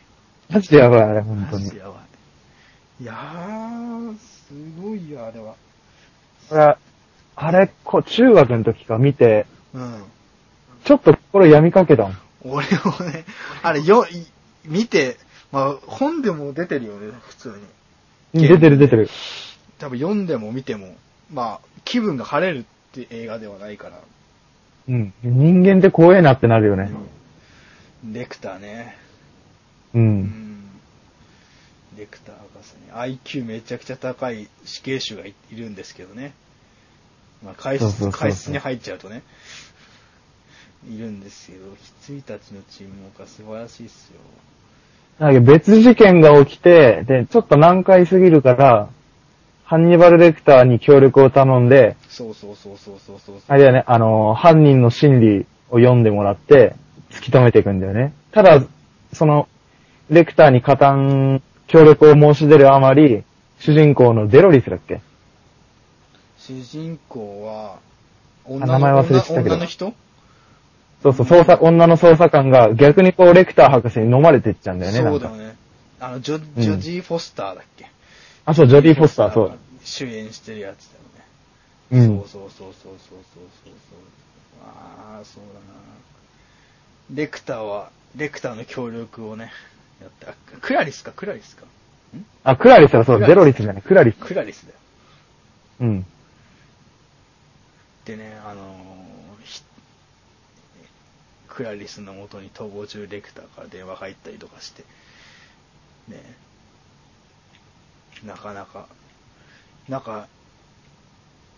[0.49, 1.79] マジでやばい、あれ、本当にマジで。
[1.79, 1.95] やばい。
[3.01, 5.55] いやー、すごいよ、あれは。
[6.49, 6.77] これ、
[7.35, 10.03] あれ、こう、中学の時か見て、うん。
[10.85, 12.17] ちょっと心病みかけたもん。
[12.43, 13.25] 俺もね、
[13.63, 14.25] あれ、よ、い
[14.65, 15.17] 見て、
[15.51, 17.59] まあ、本でも出てるよね、普通
[18.33, 18.47] に。
[18.47, 19.09] 出てる出てる。
[19.77, 20.95] 多分読んでも見ても、
[21.33, 23.99] まあ、気分が晴れるって映画ではないから。
[24.87, 25.13] うん。
[25.23, 26.91] 人間って怖えなってなるよね。
[28.11, 28.95] レクターね。
[29.93, 29.99] う。
[29.99, 30.44] うんん。
[31.97, 32.91] レクター博士ね。
[32.93, 36.33] IQ めちゃくちゃ高い死刑囚がいいるんですけどね。
[37.43, 39.23] まあ、解説、そうそうそうそう解説に入っちゃうとね。
[40.89, 44.19] いるんですけど、羊たちの沈黙は素晴らしいっすよ。
[45.19, 48.89] なんか別事件が起きて、で、ちょっと難解すぎるから、
[49.63, 53.35] ハンニバルレクターに協力を頼んで、そうそうそうそうそうそう。
[53.47, 56.75] あれだよね、あの、犯人の心理を読んでもらって、
[57.09, 58.13] 突き止めていくんだよね。
[58.31, 58.63] ただ、
[59.13, 59.47] その、
[60.09, 63.23] レクターに加担、協力を申し出るあまり、
[63.59, 65.01] 主人公のデロリスだっけ？
[66.39, 67.79] 主人公は、
[68.45, 69.93] 女の名前忘れてたけど女の人？
[71.01, 75.35] そうそう、捜査、女の捜査官が逆にこう、レクター博士に飲まれてっちゃうんだよね、そうだよ。
[75.35, 75.55] ね。
[75.99, 77.87] あの、ジョ、ジョジー・フォスターだっけ、
[78.45, 79.55] あ、そう、ジョディ・フォスター、そうだ。。
[79.83, 80.89] 主演してるやつ
[81.91, 82.11] だよね。
[82.11, 82.27] うんそう。
[82.27, 83.23] そうそうそうそうそうそう
[83.63, 83.73] そう。
[84.65, 85.65] ああ、そうだな。
[87.13, 89.51] レクターは、レクターの協力をね、
[90.01, 91.65] やって、あクラリスか、クラリスか。
[92.43, 94.17] あ、クラリスだ、そう、クラリスデロリスじゃない、クラリス。
[94.19, 94.77] クラリスだよ。
[95.81, 96.05] うん。
[98.05, 99.61] でね、あのーひ
[101.47, 104.83] クラリスの元に逃亡中レクターから電話が入ったりとかして、
[106.09, 106.21] ね、
[108.25, 108.87] なかなか、
[109.87, 110.27] なんか、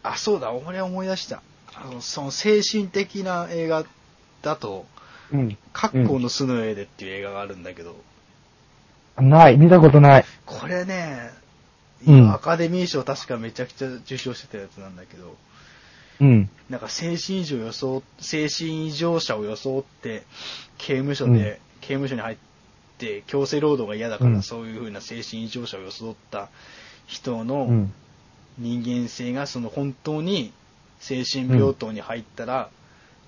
[0.03, 1.41] あ、そうだ、俺思い出した。
[1.73, 3.85] あの、その精神的な映画
[4.41, 4.85] だと、
[5.31, 5.57] うん。
[5.73, 7.95] カッコの巣の上でっていう映画があるんだけど、
[9.21, 10.25] ない、見たことない。
[10.45, 11.37] これね、うん
[12.17, 15.35] 今アカデミー賞確かめちゃくちゃ受賞してたやつなんだけど、
[16.19, 16.49] うん。
[16.69, 20.23] なんか精神異常装、精神異常者を装って、
[20.77, 22.37] 刑務所で、刑務所に入っ
[22.97, 26.49] て、強制労働が嫌だから、うんそういう風な精神異常者を装った
[27.05, 27.93] 人うのん。
[28.57, 30.51] 人間性が、その本当に
[30.99, 32.69] 精神病棟に入ったら、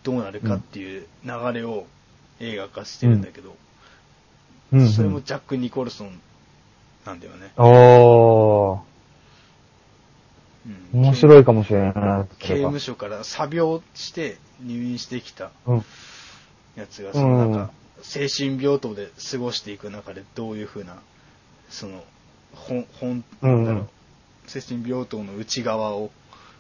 [0.04, 1.86] どうなるかっていう流れを
[2.39, 3.56] 映画化してるんだけど、
[4.72, 4.90] うん。
[4.90, 6.20] それもジャック・ニコルソン
[7.06, 7.52] なんだよね。
[7.58, 8.80] おー。
[10.94, 12.36] うん面白いかもしれない。
[12.40, 15.86] 刑務所から作病して入院してきたうん。
[16.76, 20.98] やつが、そのなんか、精神病棟で過ごしていく中でどういうふうな、
[21.70, 22.04] その、
[22.54, 23.90] 本、本、なんだろう、うん
[24.50, 26.10] 精神病棟の内側を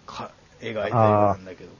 [0.05, 0.29] か
[0.61, 1.71] 描いた映画なんだけど、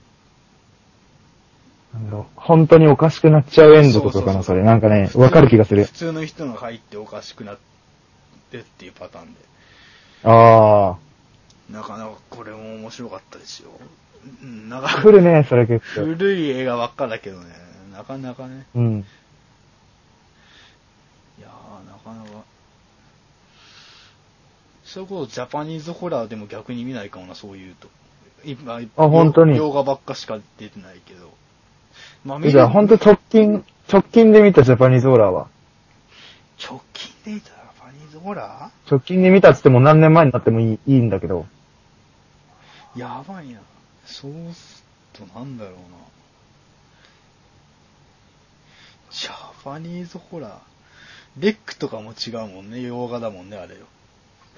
[1.94, 4.62] なんだろう本当におかしくなっちゃうエンドとかかな、それ。
[4.64, 5.92] なんかね、わかる気がする普。
[5.92, 7.58] 通の人が入っておかしくなっ
[8.52, 9.40] てっていうパターンで、
[10.24, 10.98] あ
[11.72, 13.72] なかなかこれも面白かったですよ。
[14.44, 14.82] うん、な。
[14.82, 16.06] か来るね、それ結構。
[16.06, 17.46] 古い映画ばっかだけどね、
[17.92, 19.06] なかなかね、うん。
[21.40, 22.44] いやー、なかなか。
[24.84, 27.88] それこそジャパニーズホラーでも逆に見ないかもな、そういうと。
[28.46, 31.32] 今、あ本当に洋画ばっかしか出てないけど。
[32.26, 35.48] まあ、じゃあ、本当直近、直近で見たジャパニーズホラーは？
[36.62, 41.46] 直近で見たジャパニーズホラ直近で見たっつっても何年前になってもいいいいんだけど。
[42.96, 43.60] ーやばいな。
[44.06, 44.84] そうす
[45.20, 45.80] るとなんだろうな。
[49.12, 49.32] ジャ
[49.64, 50.52] パニーズホラー。
[51.40, 52.82] レックとかも違うもんね。
[52.82, 53.86] 洋画だもんね、あれよ。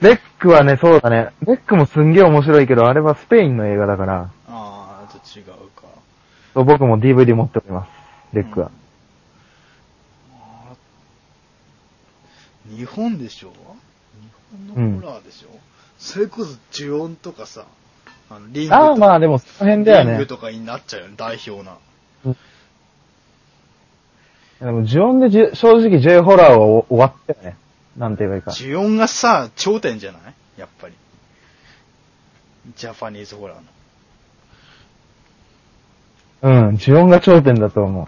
[0.01, 1.32] レックはね、そうだね。
[1.45, 5.81] レックもすんげえ面白いけど、あれはスペインの映画だから、あー、と違うか。
[6.54, 7.90] 僕も DVD 持っております。
[8.34, 8.72] レックは。
[10.34, 13.52] あー日本でしょ？
[13.52, 13.56] 日
[14.76, 15.48] 本のホラーでしょ、
[15.98, 17.66] それこそ呪音とかさ、
[18.30, 20.12] あのリングとああ、まあでもその辺だよね。
[20.12, 21.78] リングとかになっちゃうよね、代表な。
[24.60, 27.58] でも、ジオンで正直 J ホラーは終終わったよね。
[27.98, 28.52] なんて言えばいいか。
[28.56, 30.22] 呪音がさ、頂点じゃない？
[30.58, 30.94] やっぱり。
[32.76, 33.64] ジャパニーズホラーの。
[36.41, 38.08] うん、ジオンが頂点だと思う。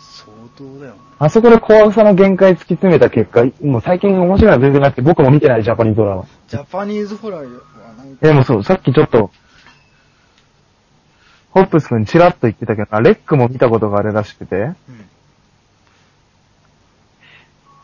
[0.00, 1.00] 相当だよね。
[1.18, 6.26] あそこで怖さの限界突き詰めた結果、もう最近面白いのは全然なくて、僕も見てないジャパニーズホラーは。
[6.48, 7.50] ジャパニーズホラーは
[7.98, 9.30] なんか、でもそう、さっきちょっと、
[11.50, 14.76] ホップス君チラッと言ってたけど、あレックも見たことがあるらしくて、うん。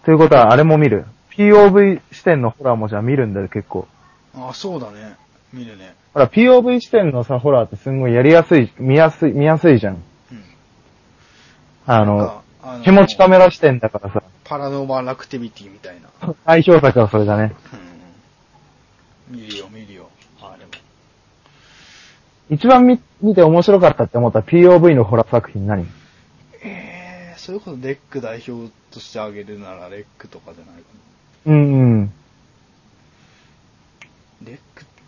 [0.06, 1.04] ということはあれも見る。
[1.32, 3.86] POV 視点のホラーもじゃあ見るんだよ、結構。
[4.34, 5.16] あ、そうだね。
[5.56, 5.94] 見るね。
[6.12, 9.94] ほら、POV 視点のさ、ホラーってすんごいやりやすい、見やすい、見やすいじゃん。
[9.94, 10.02] うん。
[11.86, 16.34] あのあの手持ちカメラ視点だからさ、パラノーマルアクティビティみたいな。
[16.44, 17.54] 代表作はそれだね。
[19.30, 19.40] うん。
[19.40, 20.10] 見るよ、見るよ。
[20.40, 20.72] あれも。
[22.50, 25.86] 一番見、見て面白かったって思った POV のホラー作品何？
[26.62, 30.88] えー、それこそレック代表としてあげるならレックとかじゃないか
[31.46, 32.12] うんうん。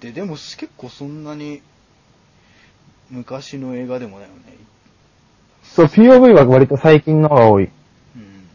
[0.01, 1.61] でも結構そんなに
[3.11, 4.43] 昔の映画でもないよね。
[5.63, 7.65] そう、POV は割と最近のが多い。
[7.65, 8.49] うん。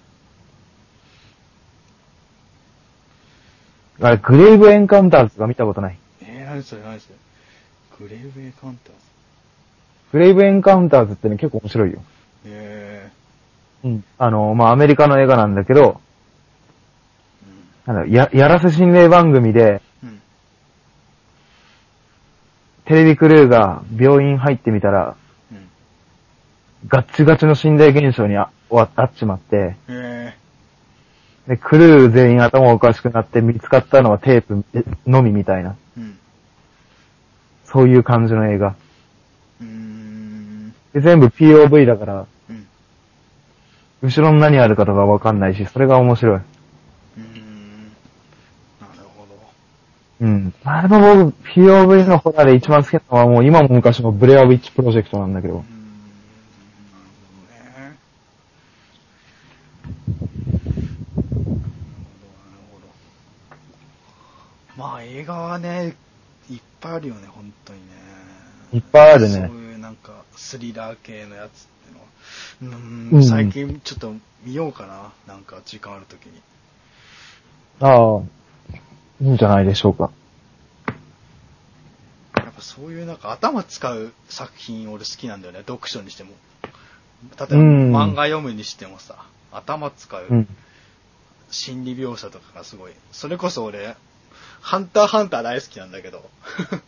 [4.06, 5.98] あれ、グレイブエンカウンターズが見たことない。
[6.22, 7.16] えー、何それ何それ。
[8.00, 9.00] グレーブエカウンターズ。
[10.12, 12.02] グレイブエンカウンターズってね、結構面白いよ。
[12.46, 13.10] え
[13.84, 14.04] うん。
[14.18, 19.82] あの、まあ、アメリカの映画なんだけど、ー、なんだろうや、やらせ心霊番組で。
[22.86, 25.16] テレビクルーが病院入ってみたら、
[25.52, 25.70] うん。
[26.88, 30.36] ガッチガチの心霊現象にあああっちまって、え
[31.48, 34.64] で、クルー全員頭おかしくなって見つかったのはテープ
[35.06, 36.18] のみみたいな、ー、うん。
[37.66, 38.76] そういう感じの映画。
[40.94, 42.68] で、全部 POV だから、うん。
[44.04, 46.38] 後ろに何あるかとかわかんないし、それが面白い。
[46.38, 47.84] うーん。
[48.80, 49.34] なるほど。
[50.22, 50.54] うん。
[50.64, 55.62] まあでも僕、POV のホラーで一番好きなのはもう今も昔もブレアウィッチプロジェクトなんだけどうー。
[55.62, 55.64] ん。
[56.92, 58.00] なるほどね。
[61.30, 61.40] な
[61.90, 62.94] るほど、なるほど。
[64.76, 65.96] まあ映画はね、
[66.50, 67.96] いっぱいあるよね、本当にね。
[68.74, 69.48] いっぱいあるそうね。
[69.50, 72.82] いうなんか、スリラー系のやつっていうのは。
[73.14, 75.12] うん、最近ちょっと見ようかな。
[75.28, 76.42] なんか時間あるときに。
[77.80, 78.22] ああ、
[79.22, 80.12] いいんじゃないでしょうか。
[82.38, 86.32] やっぱそういうなんか頭使う作品俺好きなんだよね、読書にしても。
[87.40, 90.48] 例えばうん漫画読むにしてもさ、頭使ううん。
[91.50, 92.94] 心理描写とかがすごい。
[93.12, 93.96] それこそ俺、
[94.62, 96.28] ハンターハンター大好きなんだけど、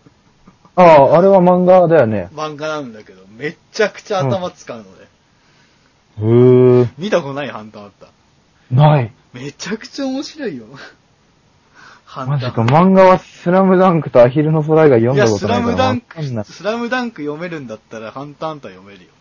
[0.75, 2.29] ああ、あれは漫画だよね。
[2.33, 5.05] 漫画なんだけど、めっちゃくちゃ頭使うので、
[6.17, 6.89] へー。
[6.97, 8.09] 見たことないハンターハンター。
[8.75, 9.11] ない。
[9.33, 10.65] めちゃくちゃ面白いよ。
[12.23, 19.12] マジか、漫画はスラムダンクとアヒルの空が読んいや、だこスラとないからムダンわかんないク、スラムダンク読めるんだったら、ハンターハンター読めるよ。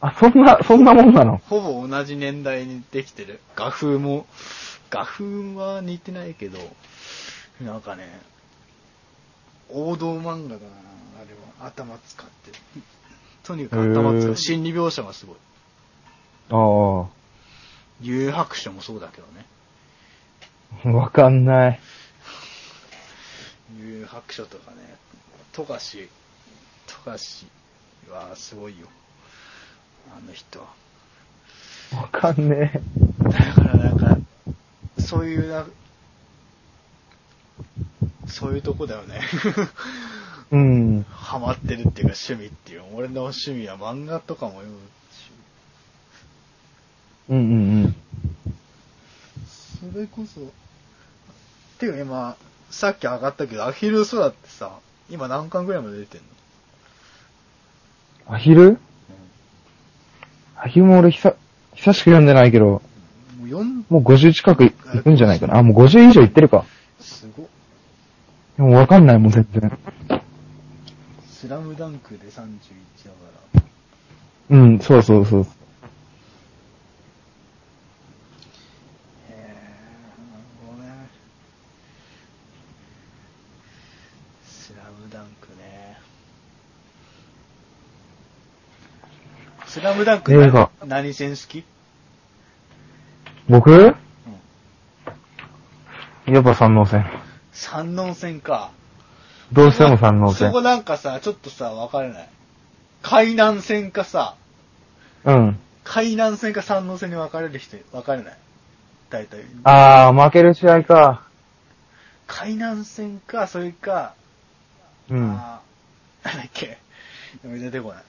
[0.00, 1.42] あ、そんな、そんなもんなの？
[1.48, 3.40] ほぼ同じ年代にできてる。
[3.56, 4.26] 画風も、
[4.90, 6.58] 画風は似てないけど、
[7.60, 8.20] なんかね、
[9.68, 10.66] 王道漫画だな、
[11.20, 11.66] あれは。
[11.66, 12.52] 頭使って。
[13.42, 14.36] とにかく頭使う。
[14.36, 15.36] 心理描写がすごい。
[16.50, 16.54] あ
[18.00, 19.44] 幽白書もそうだけどね。
[20.84, 21.80] あ、わかんない。
[23.76, 24.96] 幽白書とかね、
[25.52, 26.08] 富樫、
[26.86, 27.46] 富樫
[28.10, 28.86] はすごいよ。
[30.16, 30.66] あの人は。
[31.92, 32.80] わかんねえ。
[33.22, 34.18] だからなんか、
[34.98, 35.66] そういうな、
[38.26, 39.20] そういうとこだよね。
[40.50, 41.02] うん。
[41.10, 42.82] ハマってるっていうか趣味っていう。
[42.94, 44.78] 俺の趣味は漫画とかも読む
[45.12, 45.30] し。
[47.28, 47.96] うんうんうん。
[49.46, 50.40] それこそ、
[51.78, 52.36] ていうか今、
[52.70, 54.78] さっき上がったけど、アヒル空ってさ、
[55.10, 56.20] 今何巻ぐらいまで出てん
[58.28, 58.34] の？
[58.34, 58.78] アヒル？
[60.56, 61.34] アヒルも俺久、
[61.74, 62.82] 久しく読んでないけど、も
[63.42, 65.56] う4、もう50近くいくんじゃないかな。
[65.56, 66.66] あ、もう50以上いってるか。
[67.00, 67.46] すごっ。
[68.56, 69.78] でもわかんないもん、全然。
[71.30, 72.48] スラムダンクで31だか
[73.54, 73.62] ら。
[74.50, 75.42] うん、そうそうそう。
[75.42, 75.46] へ
[79.30, 81.08] え、なるほどね。
[84.44, 85.98] スラムダンクね。
[89.66, 91.64] スラムダンク映画何戦好き？
[93.48, 93.94] 僕？
[96.26, 97.04] やっぱ三能線。
[97.52, 98.70] 三能戦か。
[99.52, 100.60] どうしても三能線そこ。
[100.60, 102.28] なんかさ、ちょっとさ、分かれない。
[103.02, 104.36] 海南戦かさ、
[105.24, 105.58] うん。
[105.84, 108.38] 海南戦か三能戦に分かれる人、分かれない。
[109.10, 109.40] 大体。
[109.64, 111.22] あー、負ける試合か。
[112.26, 114.14] 海南戦か、それか、
[115.08, 115.32] うん。
[115.32, 116.78] あーなんだっけ。
[117.42, 118.02] 出てこない。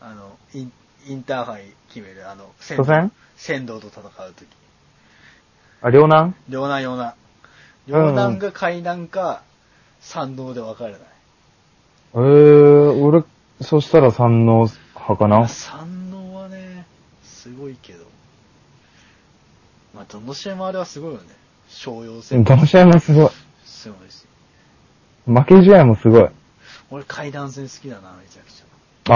[0.00, 0.72] あの、イン
[1.06, 3.12] インターハイ決める、あの、仙初戦？
[3.36, 4.48] 仙道と戦うとき。
[5.82, 6.34] あ、両南？
[6.48, 7.12] 両南両南。
[7.86, 9.42] 両南が海南か、
[10.00, 11.00] 山道で分かれない。
[12.14, 13.24] えー、俺、
[13.60, 15.48] そしたら三能派かな？
[15.48, 16.84] 山王はね、
[17.24, 18.04] すごいけど。
[19.94, 21.26] まあ、どの試合もあれはすごいよね。
[21.68, 22.44] 商用戦。
[22.44, 23.30] どの試合もすごい。
[23.64, 24.26] すごいし。
[25.26, 26.28] 負け試合もすごい。
[26.90, 28.64] 俺階段戦好きだな、めちゃくちゃ。
[29.08, 29.12] あ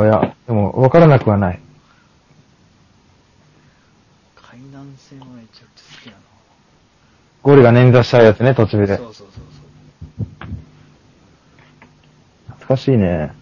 [0.00, 1.60] ー、いや、でも、わからなくはない。
[4.36, 5.64] 階段戦はめちゃくちゃ
[5.96, 6.18] 好きだな。
[7.42, 8.96] ゴールが捻挫したやつね、途中で。
[8.96, 9.44] そうそうそうそう。
[12.46, 13.34] 懐かしいね。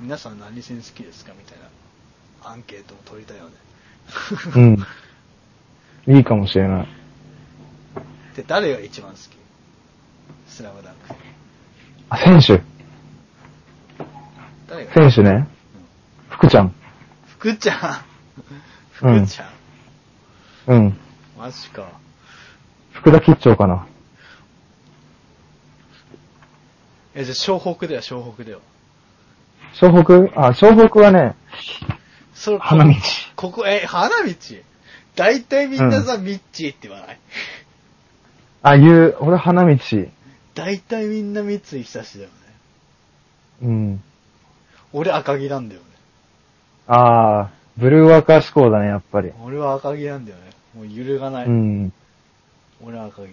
[0.00, 3.50] 皆さん何戦好きですかみたいなアンケートを取りたいよね。
[6.06, 6.16] うん。
[6.16, 6.88] いいかもしれない。
[8.36, 9.20] で、誰が一番好き？
[10.48, 11.14] スラムダンク。
[12.10, 12.62] あ、選手。
[14.96, 15.46] 選手ね。
[16.30, 16.74] 福ちゃん。
[17.28, 19.06] 福ちゃん。
[19.06, 20.74] うん福ちゃん。
[20.74, 20.98] うん。
[21.36, 21.92] マジか。
[22.92, 23.86] 福田吉兆かな。
[27.14, 28.62] え、じゃあ、湘北だよ、湘北だよ。
[29.74, 30.40] 湘北？
[30.40, 31.36] あ、湘北はね、
[32.32, 32.94] それ花道。
[33.36, 34.34] ここ、え、花道？
[35.14, 37.18] 大体みんなさ、ミッチーって言わない？
[38.62, 39.76] あ、言う、俺花道。
[40.54, 42.36] 大体みんな三井久志だよね。
[43.60, 44.02] うん。
[44.98, 45.86] 俺赤木なんだよね。
[46.86, 49.30] あー、ブルーワーカー志向だね、やっぱり。
[49.44, 50.44] 俺は赤木なんだよね。
[50.74, 51.46] もう揺るがない。
[51.46, 51.92] うん。
[52.82, 53.28] 俺は赤木。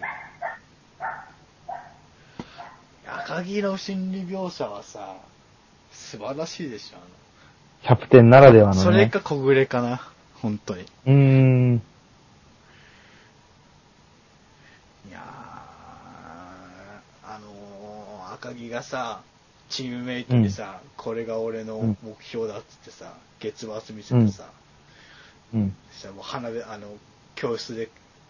[3.06, 5.16] 赤木の心理描写はさ、
[5.90, 6.98] 素晴らしいでしょ、
[7.82, 8.82] キャプテンならではのね。
[8.82, 10.02] それか小暮かな、
[10.42, 10.82] 本当に。
[10.82, 11.82] うーん。
[15.08, 15.22] いやー、
[17.26, 19.22] あのー、赤木がさ、
[19.74, 24.44] チームメイトにさ、これが俺の目標だっつってさ、月末見せてさ、
[25.52, 25.74] うん。
[25.90, 26.86] そしたらもう花火、あの、
[27.34, 27.88] 教室で、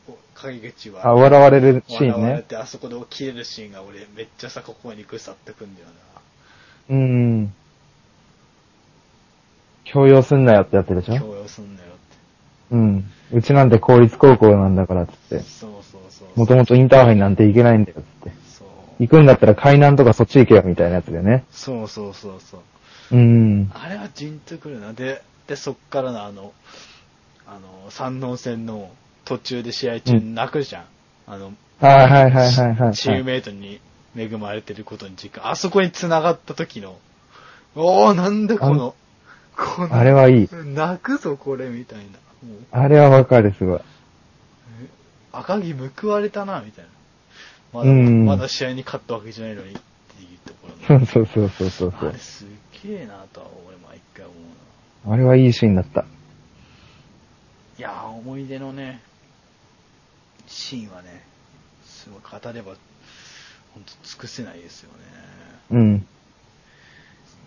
[0.08, 2.12] お影口は、あ、笑われるシーンね。
[2.12, 5.88] 笑われて、あそこで切れるシーンが俺、めっちゃさ、ここにグサってくんだよ
[6.88, 7.54] うーん。
[9.84, 11.16] 強要すんなよってやつでしな。
[11.16, 11.18] ょ？
[11.18, 11.96] 強要すんなよって。
[12.70, 13.04] うん。
[13.32, 15.40] うちなんて公立高校なんだからっつって。
[15.40, 16.38] そうそうそう。
[16.38, 18.43] もともとインターハイなんて行けないんだよっつって。
[18.98, 21.44] 行くんだったら海南とかそっち行けよみたいなやつでね。
[21.50, 22.60] そうそうそうそう。
[23.12, 23.70] うーん。
[23.74, 24.92] あれはジンとくるな。
[24.92, 26.52] で、で、そっからのあの、
[27.46, 28.90] あの、三能戦の
[29.24, 30.84] 途中で試合中に泣くじゃん。
[31.26, 32.94] あの、はいはいはいはいはい。
[32.94, 33.80] チームメイトに
[34.16, 35.50] 恵まれてることに実感。
[35.50, 36.96] あそこに繋がった時の、
[37.74, 38.94] おー、なんだこの、
[39.56, 40.48] この、あれはいい。
[40.50, 42.04] 泣くぞこれ、みたいな。
[42.70, 43.80] あれはわかる、すごい。
[45.32, 46.90] 赤木報われたな、みたいな。
[47.74, 51.06] まだ、うんまだ試合に勝ったわけじゃないのにっていうところの。
[51.06, 52.18] そうそうそうそうそうあれ。
[52.18, 52.48] すっ
[52.84, 54.34] げえなとは俺毎回思
[55.04, 55.14] うな。
[55.14, 56.04] あれはいいシーンだった。
[57.76, 59.00] いやー、思い出のね、
[60.46, 61.24] シーンはね、
[61.84, 62.74] すごい語れば、
[63.74, 64.98] ほんと尽くせないですよね。
[65.72, 66.06] うん。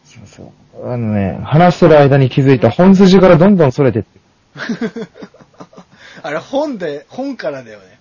[0.04, 0.92] そうそう。
[0.92, 4.20] あのね、話してる間に気づいた本筋からどんどん逸れてって。
[6.22, 7.97] あれ本で、本からだよね。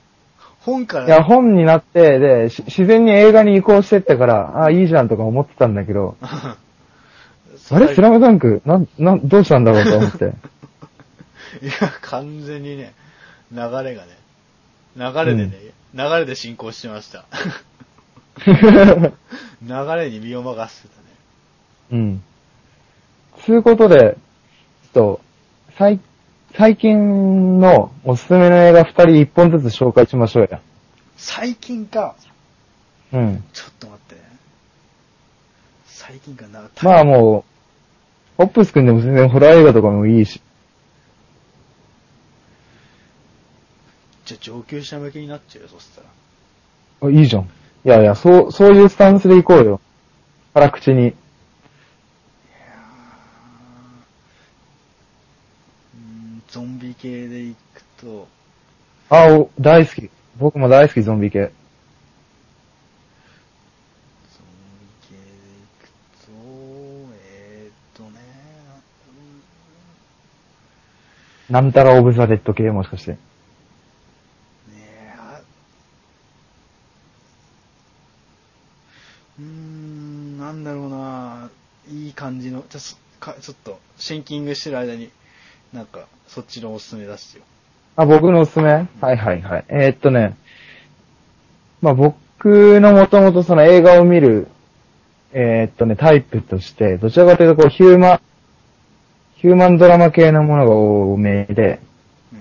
[0.66, 1.06] 本から。
[1.06, 6.16] いや、本になって、で、し自然に映画に移行してったから、ああ、いいじゃんとか思ってたんだけど、
[7.70, 7.94] あれ？
[7.94, 8.62] スラムダンク？
[8.66, 10.24] なん、なん、どうしたんだろうと思って。
[11.62, 12.94] いや、完全にね、
[13.52, 14.18] 流れがね、
[14.96, 15.52] 流れでね、
[15.94, 17.24] 流れで進行してました。
[18.44, 18.52] 流
[19.96, 21.06] れに身を任せてたね。
[21.92, 22.22] うん。
[23.44, 24.12] つうことで、ちょっ
[24.92, 25.20] と、
[25.78, 26.00] 最、
[26.56, 30.60] 最近のおすすめの映画二人一本ずつ紹介しましょうや。
[31.16, 32.16] 最近か。
[33.12, 33.44] うん。
[33.52, 34.20] ちょっと待ってね。
[35.86, 36.68] 最近かな。
[36.82, 37.44] まあも
[38.38, 40.40] う、ホップス君でも全然ホラー映画とかもいいし。
[44.24, 46.06] じゃあ上級者向けになっちゃうよ、そしたら。
[47.02, 47.42] あいいじゃん。
[47.42, 47.46] い
[47.84, 49.80] やいや、そう、そういうスタンスでいこうよ。
[50.52, 51.08] 辛口に。
[51.08, 58.28] うーん、ゾンビ系でいくと、
[59.08, 60.10] あ、お大好き。
[60.36, 61.40] 僕も大好き、ゾンビ系。
[61.40, 61.52] ゾン
[64.80, 65.22] ビ系でい
[65.80, 65.88] く
[66.26, 66.32] と、
[67.28, 68.20] えーっとね、
[71.48, 73.12] なんたらオブザ・デッド系もしかして。
[73.12, 73.18] ね
[74.78, 75.40] え、あ
[79.38, 81.50] うーん、なんだろうな、
[81.88, 85.10] いい感じの、ちょちょっと、シンキングしてる間に、
[85.76, 87.44] なんか、そっちのおすすめ出してよ。
[87.96, 88.72] あ、僕のおすすめ？
[88.72, 89.64] はいはいはい。
[89.68, 90.34] えーっとね、
[91.82, 94.48] まあ僕のもともとその映画を見る、
[95.34, 98.20] えーっとね、タイプとして、どちらかというとこうヒューマン、
[99.34, 101.80] ヒューマンドラマ系のものが多めで、
[102.32, 102.40] うん。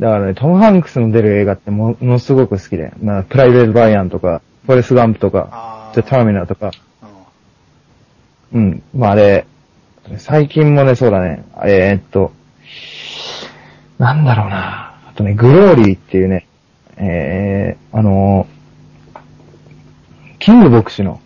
[0.00, 6.24] だからね、トム・ハンクスの出る映画ってもものすごく好きで、まあ、プライベート・バイアンとか、フォレス・ガンプとか、ター。
[6.24, 7.06] ミナーとか、あ
[8.52, 9.46] うん、まああれ、
[10.18, 12.32] 最近もね、そうだね、えーっと、
[13.98, 16.46] なんだろうな、あとね、グローリーっていうね、
[16.96, 18.60] えー、あのー
[20.40, 21.20] キング牧師の、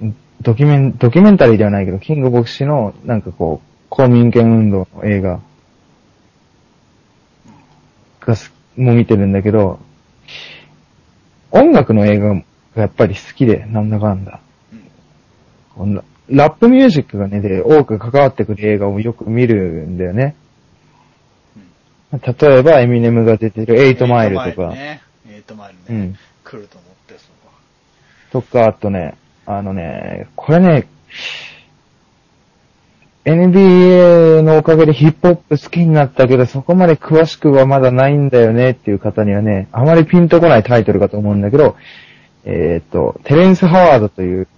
[0.00, 0.16] うん。
[0.40, 5.40] ドキュメン、ドキュメンタリーではないけど、キング牧師の、なんかこう、公民権運動の映画
[8.20, 9.80] がす、も見てるんだけど、
[11.50, 12.42] 音楽の映画が
[12.76, 14.40] やっぱり好きで、なんだかんだ。
[14.72, 14.90] うん。
[15.74, 20.36] こんなラップミュージックがね、で、多く関わってくる映画をよく見るんだよね。
[22.12, 25.02] 例えば、エミネムが出てるエイトマイルとか、ね。
[25.28, 26.00] エイトマイルね。
[26.00, 26.16] うん。
[26.44, 27.28] 来ると思って、そ
[28.38, 29.14] ことか、あとね、
[29.46, 30.88] あのね、これね、
[33.24, 41.76] NBA のおかげでヒップホップ好きになったけど、そこまで詳しくはまだないんだよねっていう方にはね、あまりピンとこないタイトルかと思うんだけど、
[42.44, 44.48] えっ、と、テレンス・ハワードという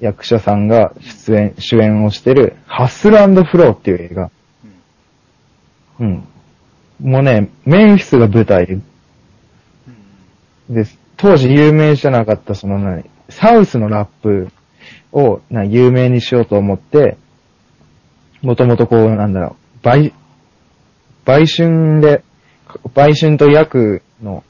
[0.00, 4.30] 役者さんが出演、主演をしてる、ハッスルフローっていう映画。
[6.00, 6.24] うん。
[7.00, 7.10] うん。
[7.10, 8.82] もうね、メンフィスが舞台うん。
[10.74, 10.84] で、
[11.16, 14.48] 当時有名じゃなかったその何、サウスのラップ
[15.12, 17.16] をな有名にしようと思って、
[18.42, 20.12] もともとこう、なんだろう、売、
[21.24, 22.22] 売春で、
[22.94, 24.44] 売春と薬の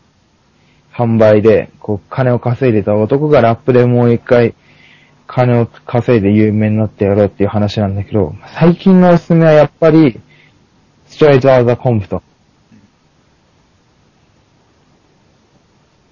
[0.93, 4.55] 販売で、こう、金を稼いでた男がラップでもう一回、
[5.27, 10.21] 金を稼いで有名になってやろうっていう話なんだけど、最近のおすすめはやっぱり、
[11.07, 12.23] ストレートアウザコンプト。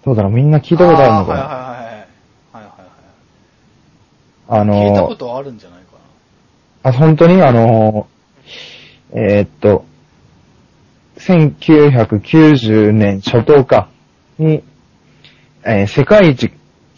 [0.04, 0.32] どうだろう？
[0.32, 1.40] みんな聞いたことあるのかな？
[1.42, 1.92] はいはいはいはい。
[1.92, 2.64] はいはい
[4.54, 4.60] はい。
[4.60, 5.86] あの聞いたことあるんじゃないか
[6.82, 7.40] あ、本当に？
[7.42, 9.84] あのー、えーっと、
[11.18, 13.88] 1990年初頭か、
[14.38, 14.64] に、
[15.64, 16.50] えー世界一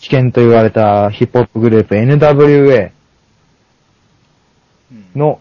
[0.04, 2.90] 危険と言われたヒップホップグループ NWA な。
[4.92, 5.18] うん。
[5.18, 5.40] の、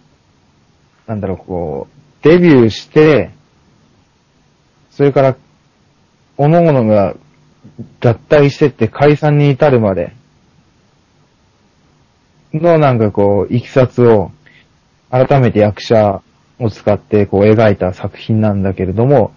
[1.06, 3.32] なんだろう、こう、デビューして、
[4.90, 5.36] それから、
[6.38, 7.16] 各々が
[8.00, 10.14] 脱退してって解散に至るまで
[12.54, 14.32] のなんかこう、いきさつを、
[15.12, 16.22] 改めて役者、
[16.60, 19.34] を使ってこう描いた作品なんだけれども、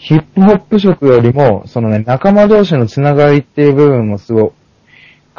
[0.00, 4.50] ヒップホップ色よりも、そのね、仲間同士のつながりっていう部分もすごい、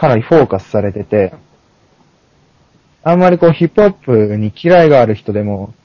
[0.01, 1.31] かなりフォーカスされてて、
[3.03, 5.75] あんまりこうヒップホップに嫌いがある人でも、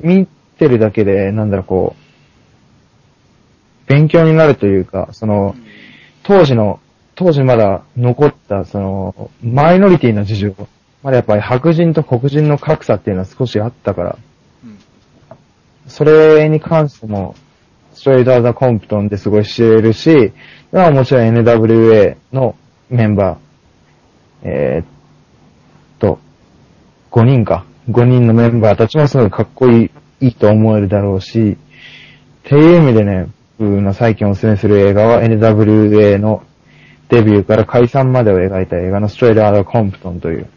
[0.00, 0.26] 見
[0.58, 1.94] てるだけで、なんだろう、こ
[3.86, 5.54] う、勉強になるというか、その、
[6.24, 6.80] 当時の、
[7.14, 10.68] 当時まだ残った、その、マイノリティの事情、
[11.04, 14.18] まだやっぱり白人と黒人の格差っていうのは少しあったから、
[14.64, 14.78] うん。
[15.86, 17.36] それに関しても、
[17.98, 20.32] ストレイトアザコンプトンですごい知れるし、
[20.70, 22.54] もちろん NWA の
[22.90, 23.38] メンバー、
[24.44, 24.86] えーっ
[25.98, 26.20] と、
[27.10, 27.64] 5人か。
[27.90, 29.90] 5人のメンバーたちもすごいかっこいい、
[30.20, 31.56] いいと思えるだろうし、っ
[32.44, 33.26] ていう意味でね、
[33.58, 36.44] 僕の最近おすすめする映画は NWA の
[37.08, 40.48] デビューから解散までを描いた映画のストレイトアザコンプトンという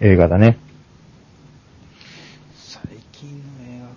[0.00, 0.58] 映画だね。
[2.54, 2.82] 最
[3.12, 3.94] 近の映画か。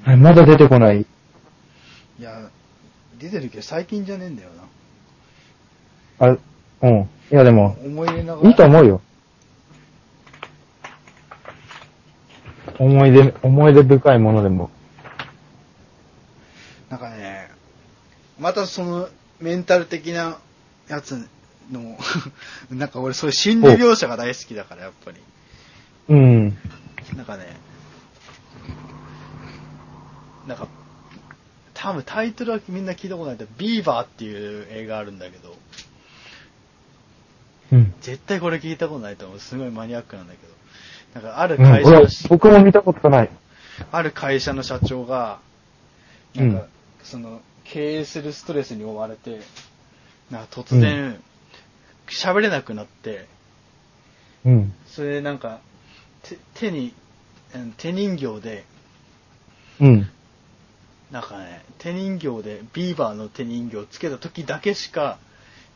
[0.11, 1.05] はいまだ出てこない。
[2.19, 2.49] いや、
[3.17, 4.49] 出てるけど最近じゃねえんだよ
[6.19, 6.27] な。
[6.27, 6.37] あ、
[6.81, 7.09] うん。
[7.31, 8.49] いやでも、思い入れながら。
[8.49, 9.01] いいと思うよ。
[12.77, 14.69] 思い出、思い出深いものでも。
[16.89, 17.49] なんかね、
[18.37, 19.07] またその
[19.39, 20.39] メンタル的な
[20.89, 21.25] やつ
[21.71, 21.97] の、
[22.69, 25.17] なんか俺そういう心理描写が大好きだから、やっぱり。
[26.09, 26.57] うん。
[27.15, 27.70] なんかね、
[30.47, 30.67] なんか、
[31.73, 35.55] 多分タイトルはみんな聞いたことないけど、ビーバーっていう映画あるんだけど、
[37.71, 37.93] うん。
[38.01, 39.39] 絶対これ聞いたことないと思う。
[39.39, 41.21] すごいマニアックなんだけど。
[41.21, 43.29] なんかあるうん会社の、俺僕も見たことない。
[43.91, 45.39] ある会社の社長が、
[46.35, 46.67] なんか、
[47.03, 49.41] その、経営するストレスに追われて、
[50.29, 51.21] なんか突然、
[52.07, 53.27] 喋、れなくなって、
[54.45, 54.73] うん。
[54.87, 55.59] それでなんか、
[56.23, 56.93] 手手に、
[57.55, 58.65] うん手人形で、
[59.79, 60.09] うん。
[61.11, 65.19] なんかね、手人形で、ビーバーの手人形をつけた時だけしか、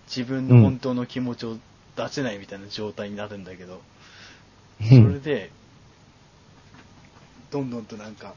[0.07, 1.57] 自分の本当の気持ちを
[1.97, 3.81] 出せないみたいな状態になるんだけど、
[4.79, 5.51] それで、
[7.51, 8.33] どんどんとなんか、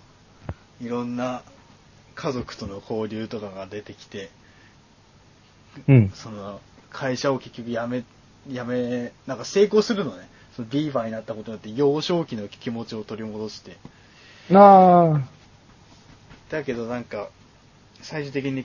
[0.80, 1.42] いろんな
[2.16, 4.30] 家族との交流とかが出てきて、
[5.86, 6.10] うん。
[6.10, 8.04] その、会社を結局辞め、
[8.48, 10.28] 辞め、なんか成功するのね。
[10.56, 13.76] そのビーバーになったことによって幼少期の気持ちを取り戻して。
[14.50, 15.37] なあ。
[16.50, 17.28] だけどなんか、
[18.00, 18.64] 最終的に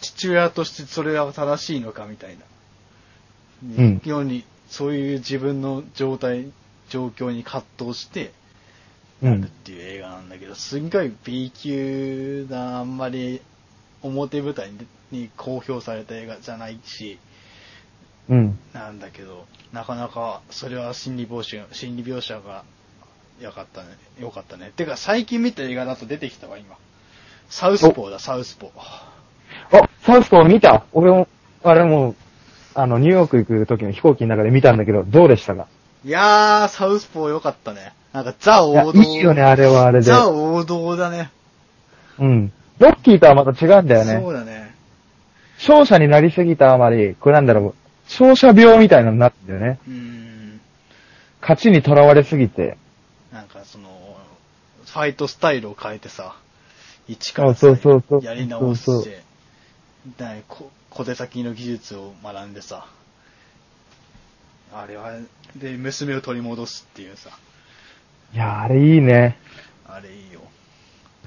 [0.00, 2.44] 父親としてそれは正しいのかみたいな。
[3.78, 6.52] うんように、そういう自分の状態、
[6.90, 8.32] 状況に葛藤して、
[9.22, 9.52] うんなるっ。
[9.64, 13.40] ていう映画なんだけど、すんごい B 級な、あんまり
[14.02, 17.18] 表舞台にに公表された映画じゃないし、
[18.28, 18.58] うん。
[18.72, 22.64] なんだけど、なかなかそれは心理描写心理描写が
[23.40, 23.88] よかったね。
[24.20, 24.72] よかったね。
[24.76, 26.76] てか最近見た映画だと出てきたわ、今。
[27.48, 28.70] サウスポーだ、サウスポー。
[29.78, 30.84] あ、サウスポー見た？
[30.92, 31.28] 俺も、
[31.62, 32.14] あれも、
[32.74, 35.66] あの、ニューヨーク行く時の飛行機の中で見たんだけど、どうでしたか？
[36.04, 37.92] いやー、サウスポーよかったね。
[38.12, 39.02] なんかザ王道。
[39.02, 40.02] いいよね、あれはあれで。
[40.02, 41.30] ザ王道だね。
[42.18, 42.52] うん。
[42.78, 44.20] ロッキーとはまた違うんだよね。
[44.22, 44.74] そうだね。
[45.58, 47.74] 勝者になりすぎたあまり、これなんだろう、
[48.04, 49.78] 勝者病みたいなのになってんだよね。
[49.88, 50.60] うーん。
[51.40, 52.78] 勝ちにとらわれすぎて。
[53.32, 53.88] なんかその、
[54.86, 56.36] ファイトスタイルを変えてさ、
[57.08, 57.54] 一から
[58.22, 59.22] やり直して、
[60.18, 62.86] だいこ小手先の技術を学んでさ、
[64.72, 65.14] あれは、
[65.56, 67.30] で、娘を取り戻すっていうさ、
[68.34, 69.38] いや、あれいいね。
[69.86, 70.42] あれいいよ。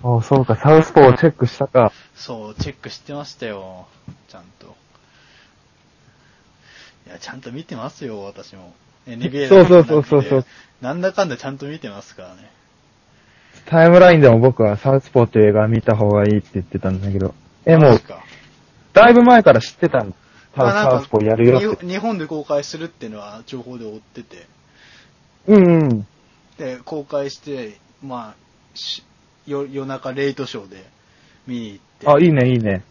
[0.03, 1.91] おそうか、サウスポーをチェックしたか。
[2.15, 3.87] そう、チェックしてましたよ、
[4.27, 4.75] ちゃんと。
[7.07, 8.73] いや、ちゃんと見てますよ、私も。
[9.07, 10.45] NBA そうそうそうそうそう
[10.81, 12.51] なんだかんだちゃんと見てますからね。
[13.65, 17.33] タイムラインでも僕はサウスポーっていう映画見た方がいいって言ってたんだけど。
[17.65, 18.01] え、もう
[18.93, 20.13] だいぶ前から知ってたん
[20.55, 21.85] サウスポーやるよって。
[21.85, 24.47] に日本で公開するっていうのは情報で追ってて、
[25.47, 26.07] うんうん。
[26.57, 28.35] で、公開して、まあ、
[28.73, 29.03] し
[29.47, 30.85] 夜夜中レイトショーで
[31.47, 32.83] 見に行って、あ、いいね、いいね。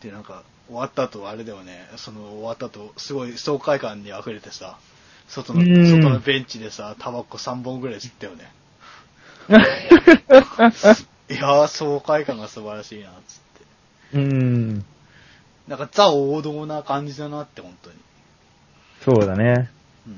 [0.00, 4.78] で、なんか、終わった後、あれだよね、その終わった後、すごい爽快感に溢れてさ、
[5.28, 8.50] 外の、うん外のベンチでさ、タバコ3本ぐらい吸ったよね。
[11.30, 13.38] いやー、爽快感が素晴らしいな、つっ
[14.12, 14.18] て。
[14.18, 14.84] うん。
[15.68, 17.96] なんか、ザ王道な感じだなって、本当に。
[19.02, 19.70] そうだね。
[20.06, 20.12] うん。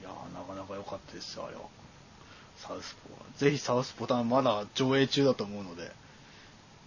[0.00, 1.62] いやー、なかなか良かったですよ、あれは。
[2.56, 3.24] サウスポーは。
[3.36, 5.92] ぜひサウスポー多分まだ上映中だと思うので、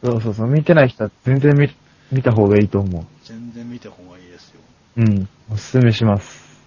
[0.04, 1.70] そうそうそう、見てない人は全然見、
[2.12, 4.62] 見た方がいいと思全然見た方がいいですよ。
[4.98, 5.02] う。
[5.02, 5.30] うん。
[5.52, 6.62] おすすめします。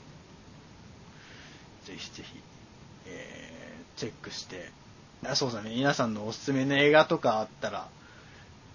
[1.85, 2.41] ぜひぜひ、
[3.07, 4.71] えー、チェックして、
[5.25, 7.89] あそうだね、皆さんのおすすめの映画とかあったら、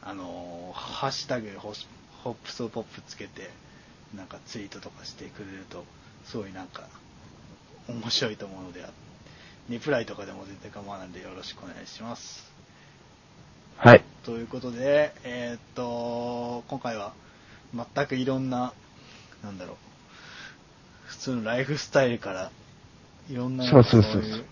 [0.03, 3.49] あのーハッシュタグホップスポップつけて、
[4.15, 5.85] なんかツイートとかしてくれると、
[6.25, 6.87] すごいなんか、
[7.87, 8.85] 面白いと思うので、
[9.69, 12.43] リプライとかでも全然構わないのでよろしくお願いします。
[13.77, 14.03] はい。
[14.23, 17.13] ということで、えーっと、今回は
[17.73, 18.73] 全くいろんな、
[19.43, 19.75] なんだろう、
[21.05, 22.51] 普通のライフスタイルから、
[23.29, 24.45] いろんなそうそうそうそう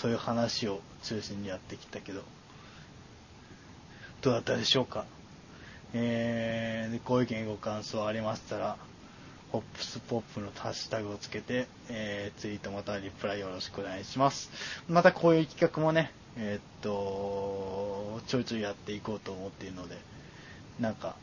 [0.00, 2.22] そういう話を中心にやってきたけど、
[4.22, 5.04] どうだったでしょうか？
[5.94, 8.76] えー、でご意見ご感想ありましたら、
[9.52, 14.50] ホップスポップのハッシュタグをつけて、えー、ツイートまたはリプライよろしくお願いします。
[14.88, 19.96] またこういう企画もね、えーっと、ちょいちょいやっていこうと思っているので、
[20.80, 21.16] なんか、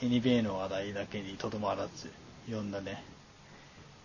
[0.00, 2.10] NBA の話題だけにとどまらず、
[2.48, 3.04] いろんなね、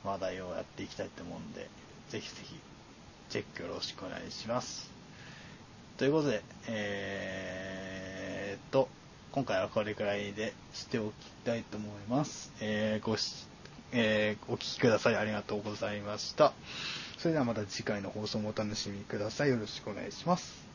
[0.04, 1.68] 話題をやっていきたいと思うんで、
[2.10, 2.60] ぜひぜひ、
[3.30, 4.90] チェックよろしくお願いします。
[5.98, 8.88] ということで、えーっと、
[9.32, 11.14] 今回はこれくらいでしておき
[11.44, 12.52] たいと思います。
[12.62, 13.48] えーごし、
[13.92, 15.16] えーお聴きください。
[15.16, 16.54] ありがとうございました。
[17.18, 19.50] それではまた次回の放送もお楽しみください。
[19.50, 20.67] よろしくお願いします。